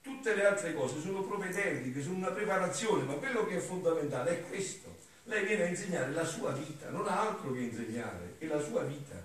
Tutte 0.08 0.34
le 0.34 0.46
altre 0.46 0.72
cose 0.72 1.00
sono 1.02 1.22
propedeutiche, 1.22 2.02
sono 2.02 2.16
una 2.16 2.30
preparazione, 2.30 3.04
ma 3.04 3.12
quello 3.14 3.44
che 3.44 3.56
è 3.56 3.60
fondamentale 3.60 4.30
è 4.30 4.48
questo. 4.48 4.96
Lei 5.24 5.44
viene 5.44 5.64
a 5.64 5.66
insegnare 5.66 6.12
la 6.12 6.24
sua 6.24 6.52
vita, 6.52 6.88
non 6.88 7.06
ha 7.06 7.28
altro 7.28 7.52
che 7.52 7.60
insegnare, 7.60 8.36
è 8.38 8.46
la 8.46 8.58
sua 8.58 8.84
vita. 8.84 9.22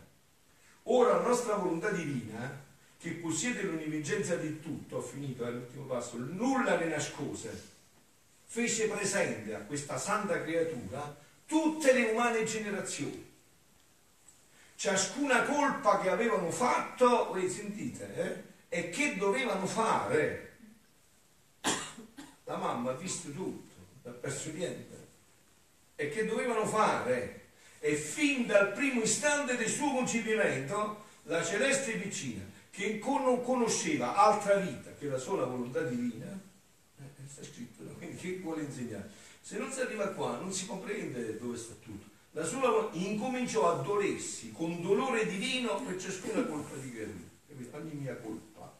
Ora 0.83 1.13
la 1.13 1.25
nostra 1.25 1.55
volontà 1.55 1.89
divina, 1.89 2.61
che 2.99 3.11
possiede 3.11 3.61
l'univigenza 3.61 4.35
di 4.35 4.59
tutto, 4.61 4.97
ho 4.97 5.01
finito 5.01 5.45
all'ultimo 5.45 5.85
passo, 5.85 6.17
nulla 6.17 6.77
ne 6.77 6.87
nascose, 6.87 7.61
fece 8.45 8.87
presente 8.87 9.55
a 9.55 9.59
questa 9.59 9.97
santa 9.97 10.41
creatura 10.43 11.15
tutte 11.45 11.93
le 11.93 12.11
umane 12.11 12.43
generazioni 12.43 13.31
ciascuna 14.75 15.43
colpa 15.43 15.99
che 15.99 16.09
avevano 16.09 16.51
fatto, 16.51 17.29
voi 17.31 17.49
sentite, 17.49 18.53
eh, 18.67 18.77
e 18.79 18.89
che 18.89 19.15
dovevano 19.15 19.65
fare. 19.65 20.52
La 22.45 22.57
mamma 22.57 22.91
ha 22.91 22.95
visto 22.95 23.29
tutto, 23.31 23.71
non 24.03 24.13
ha 24.13 24.17
perso 24.17 24.51
niente. 24.51 25.07
E 25.95 26.09
che 26.09 26.25
dovevano 26.25 26.65
fare. 26.65 27.41
E 27.79 27.95
fin 27.95 28.45
dal 28.45 28.71
primo 28.71 29.01
istante 29.01 29.57
del 29.57 29.69
suo 29.69 29.91
concepimento, 29.91 31.03
la 31.23 31.43
celeste 31.43 31.97
piccina, 31.97 32.43
che 32.69 32.99
non 32.99 33.43
conosceva 33.43 34.15
altra 34.15 34.55
vita 34.55 34.93
che 34.97 35.07
la 35.07 35.17
sola 35.17 35.45
volontà 35.45 35.81
divina, 35.81 36.25
eh, 36.97 37.03
sta 37.27 37.43
scritto, 37.43 37.83
quindi 37.97 38.15
che 38.17 38.39
vuole 38.39 38.63
insegnare? 38.63 39.09
Se 39.41 39.57
non 39.57 39.71
si 39.71 39.81
arriva 39.81 40.07
qua 40.07 40.37
non 40.37 40.51
si 40.51 40.65
comprende 40.65 41.37
dove 41.37 41.57
sta 41.57 41.73
tutto. 41.83 42.11
La 42.31 42.43
volontà 42.45 42.89
incominciò 42.93 43.69
a 43.69 43.81
dolersi 43.83 44.51
con 44.51 44.81
dolore 44.81 45.27
divino 45.27 45.83
per 45.83 45.99
ciascuna 46.01 46.43
colpa 46.45 46.75
di 46.77 46.91
creatura. 46.91 47.31
Ogni 47.73 47.93
mia 47.93 48.15
colpa, 48.15 48.75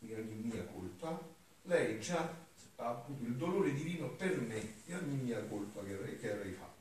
ogni 0.00 0.50
mia 0.52 0.64
colpa, 0.64 1.20
lei 1.62 2.00
già 2.00 2.38
ha 2.76 2.88
avuto 2.88 3.24
il 3.24 3.34
dolore 3.34 3.72
divino 3.72 4.08
per 4.08 4.40
me 4.40 4.74
di 4.84 4.92
ogni 4.94 5.16
mia 5.16 5.42
colpa 5.44 5.82
che 5.82 5.94
avrei, 5.94 6.18
che 6.18 6.32
avrei 6.32 6.52
fatto. 6.52 6.78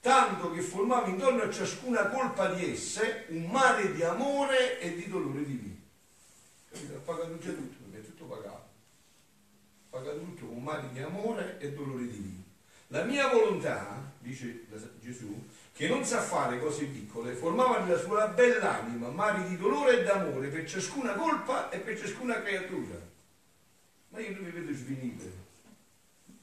Tanto 0.00 0.52
che 0.52 0.60
formava 0.60 1.08
intorno 1.08 1.42
a 1.42 1.50
ciascuna 1.50 2.06
colpa 2.06 2.52
di 2.54 2.70
esse 2.70 3.24
un 3.28 3.46
mare 3.46 3.92
di 3.92 4.02
amore 4.02 4.78
e 4.78 4.94
di 4.94 5.08
dolore 5.08 5.44
divino. 5.44 5.74
Capito? 6.70 6.94
Ha 6.94 7.00
pagato 7.00 7.38
già 7.38 7.50
tutto, 7.50 7.76
perché 7.82 8.06
è 8.06 8.10
tutto 8.10 8.24
pagato. 8.26 8.68
Ha 9.90 9.96
pagato 9.96 10.18
tutto 10.20 10.46
con 10.46 10.62
mare 10.62 10.88
di 10.92 11.00
amore 11.00 11.58
e 11.58 11.72
dolore 11.72 12.06
divino. 12.06 12.44
La 12.88 13.02
mia 13.02 13.28
volontà, 13.28 14.12
dice 14.20 14.66
Gesù, 15.00 15.44
che 15.72 15.88
non 15.88 16.04
sa 16.04 16.20
fare 16.20 16.60
cose 16.60 16.84
piccole, 16.84 17.32
formava 17.34 17.80
nella 17.80 17.98
sua 17.98 18.28
bella 18.28 18.80
anima 18.80 19.08
mari 19.08 19.48
di 19.48 19.56
dolore 19.56 19.98
e 19.98 20.02
d'amore 20.04 20.48
per 20.48 20.68
ciascuna 20.68 21.14
colpa 21.14 21.68
e 21.70 21.78
per 21.78 21.98
ciascuna 21.98 22.40
creatura. 22.42 23.05
Ma 24.16 24.22
io 24.22 24.32
non 24.32 24.44
mi 24.44 24.50
vedo 24.50 24.72
svenire. 24.72 25.30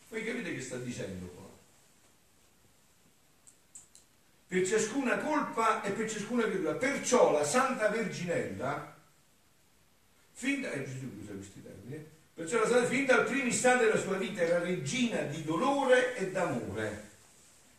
Voi 0.09 0.23
capite 0.23 0.53
che 0.53 0.61
sta 0.61 0.77
dicendo 0.77 1.25
qua? 1.25 1.49
Per 4.47 4.67
ciascuna 4.67 5.17
colpa 5.17 5.81
e 5.81 5.89
per 5.89 6.07
ciascuna 6.07 6.43
creatura. 6.43 6.75
Perciò 6.75 7.31
la 7.31 7.43
Santa 7.43 7.89
Verginella, 7.89 8.95
fin 10.33 10.61
da... 10.61 10.71
Eh, 10.71 10.83
questi 10.83 11.63
termini, 11.63 12.05
perciò 12.35 12.59
la 12.59 12.67
Santa, 12.67 12.85
fin 12.85 13.07
dal 13.07 13.25
primo 13.25 13.47
istante 13.47 13.85
della 13.85 13.99
sua 13.99 14.17
vita 14.17 14.41
era 14.41 14.59
regina 14.59 15.21
di 15.23 15.43
dolore 15.43 16.15
e 16.15 16.29
d'amore. 16.29 17.09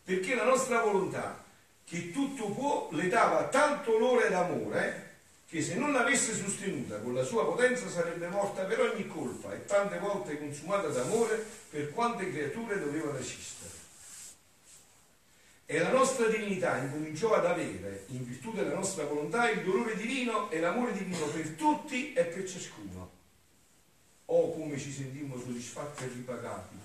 Perché 0.02 0.34
la 0.34 0.44
nostra 0.44 0.80
volontà, 0.80 1.44
che 1.84 2.10
tutto 2.10 2.50
può, 2.50 2.88
le 2.90 3.06
dava 3.06 3.46
tanto 3.46 3.92
dolore 3.92 4.26
ed 4.26 4.32
amore 4.32 5.13
che 5.46 5.62
se 5.62 5.74
non 5.74 5.92
l'avesse 5.92 6.34
sostenuta 6.34 6.98
con 7.00 7.14
la 7.14 7.22
sua 7.22 7.44
potenza 7.44 7.88
sarebbe 7.88 8.28
morta 8.28 8.64
per 8.64 8.80
ogni 8.80 9.06
colpa 9.06 9.54
e 9.54 9.64
tante 9.64 9.98
volte 9.98 10.38
consumata 10.38 10.88
d'amore 10.88 11.44
per 11.70 11.92
quante 11.92 12.30
creature 12.30 12.80
dovevano 12.80 13.18
esistere. 13.18 13.72
E 15.66 15.78
la 15.78 15.90
nostra 15.90 16.26
divinità 16.26 16.76
incominciò 16.76 17.32
ad 17.32 17.46
avere, 17.46 18.04
in 18.08 18.24
virtù 18.24 18.52
della 18.52 18.74
nostra 18.74 19.04
volontà, 19.04 19.48
il 19.48 19.62
dolore 19.64 19.96
divino 19.96 20.50
e 20.50 20.60
l'amore 20.60 20.92
divino 20.92 21.26
per 21.26 21.48
tutti 21.50 22.12
e 22.12 22.24
per 22.24 22.46
ciascuno. 22.46 23.10
Oh, 24.26 24.52
come 24.52 24.78
ci 24.78 24.92
sentimmo 24.92 25.38
soddisfatti 25.38 26.04
e 26.04 26.08
ripagati. 26.08 26.83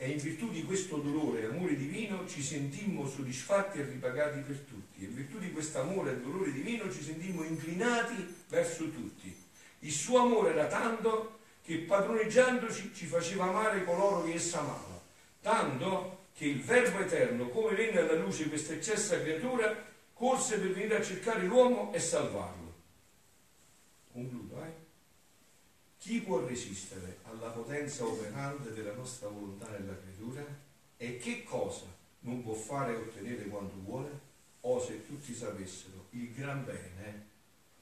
E 0.00 0.10
in 0.10 0.18
virtù 0.18 0.48
di 0.50 0.62
questo 0.62 0.98
dolore 0.98 1.42
e 1.42 1.46
amore 1.46 1.74
divino 1.74 2.24
ci 2.28 2.40
sentimmo 2.40 3.04
soddisfatti 3.08 3.80
e 3.80 3.82
ripagati 3.82 4.38
per 4.40 4.58
tutti. 4.58 5.02
E 5.02 5.06
in 5.06 5.14
virtù 5.14 5.40
di 5.40 5.50
questo 5.50 5.80
amore 5.80 6.12
e 6.12 6.20
dolore 6.20 6.52
divino 6.52 6.88
ci 6.92 7.02
sentimmo 7.02 7.42
inclinati 7.42 8.34
verso 8.48 8.88
tutti. 8.90 9.34
Il 9.80 9.90
suo 9.90 10.20
amore 10.20 10.50
era 10.52 10.68
tanto 10.68 11.40
che 11.64 11.78
padroneggiandoci 11.78 12.92
ci 12.94 13.06
faceva 13.06 13.46
amare 13.46 13.84
coloro 13.84 14.22
che 14.22 14.34
essa 14.34 14.60
amava. 14.60 15.02
Tanto 15.42 16.26
che 16.32 16.44
il 16.44 16.62
Verbo 16.62 17.00
Eterno, 17.00 17.48
come 17.48 17.74
venne 17.74 17.98
alla 17.98 18.14
luce 18.14 18.48
questa 18.48 18.74
eccessa 18.74 19.20
creatura, 19.20 19.84
corse 20.12 20.60
per 20.60 20.72
venire 20.72 20.98
a 20.98 21.02
cercare 21.02 21.42
l'uomo 21.42 21.92
e 21.92 21.98
salvarlo. 21.98 22.74
Concludo, 24.12 24.62
eh? 24.62 24.77
Chi 25.98 26.20
può 26.20 26.46
resistere 26.46 27.18
alla 27.24 27.48
potenza 27.48 28.06
operante 28.06 28.72
della 28.72 28.94
nostra 28.94 29.28
volontà 29.28 29.68
nella 29.70 29.98
creatura? 29.98 30.46
E 30.96 31.18
che 31.18 31.42
cosa 31.42 31.86
non 32.20 32.40
può 32.44 32.54
fare 32.54 32.92
e 32.92 32.96
ottenere 32.96 33.46
quanto 33.46 33.74
vuole? 33.82 34.26
O 34.60 34.80
se 34.80 35.04
tutti 35.06 35.34
sapessero 35.34 36.06
il 36.10 36.32
gran 36.32 36.64
bene, 36.64 37.26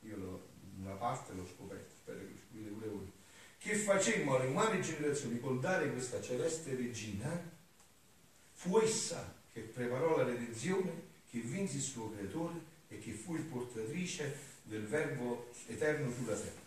io 0.00 0.16
lo, 0.16 0.48
una 0.78 0.94
parte 0.94 1.34
l'ho 1.34 1.46
scoperto, 1.46 1.94
spero 1.94 2.20
che 2.20 2.24
lo 2.24 2.38
scoprite 2.38 2.70
pure 2.70 2.86
voi, 2.88 3.12
che 3.58 3.74
facemmo 3.74 4.36
alle 4.36 4.48
umane 4.48 4.80
generazioni 4.80 5.38
col 5.38 5.60
dare 5.60 5.92
questa 5.92 6.22
celeste 6.22 6.74
regina, 6.74 7.38
fu 8.52 8.78
essa 8.78 9.34
che 9.52 9.60
preparò 9.60 10.16
la 10.16 10.24
redenzione, 10.24 10.90
che 11.30 11.40
vinse 11.40 11.76
il 11.76 11.82
suo 11.82 12.10
creatore 12.12 12.54
e 12.88 12.98
che 12.98 13.12
fu 13.12 13.36
il 13.36 13.42
portatrice 13.42 14.54
del 14.62 14.86
Verbo 14.86 15.50
eterno 15.66 16.10
sulla 16.10 16.34
terra 16.34 16.65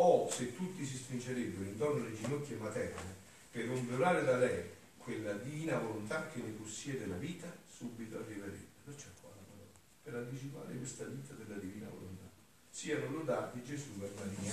o 0.00 0.28
se 0.30 0.54
tutti 0.54 0.84
si 0.84 0.96
stringerebbero 0.96 1.68
intorno 1.68 2.04
alle 2.04 2.14
ginocchia 2.14 2.56
materne 2.58 3.16
per 3.50 3.68
ombrare 3.68 4.24
da 4.24 4.36
lei 4.36 4.62
quella 4.96 5.32
divina 5.32 5.78
volontà 5.78 6.28
che 6.28 6.40
ne 6.40 6.50
possiede 6.50 7.06
la 7.06 7.16
vita, 7.16 7.50
subito 7.66 8.18
arriverebbe. 8.18 8.66
Perciò 8.84 9.08
qua 9.20 9.30
la 9.30 9.42
parola, 9.48 9.66
per 10.02 10.14
anticipare 10.14 10.76
questa 10.76 11.04
vita 11.04 11.32
della 11.32 11.58
divina 11.58 11.88
volontà. 11.88 12.28
Siano 12.70 13.10
lodati 13.10 13.64
Gesù 13.64 13.88
e 14.00 14.10
Maria. 14.14 14.52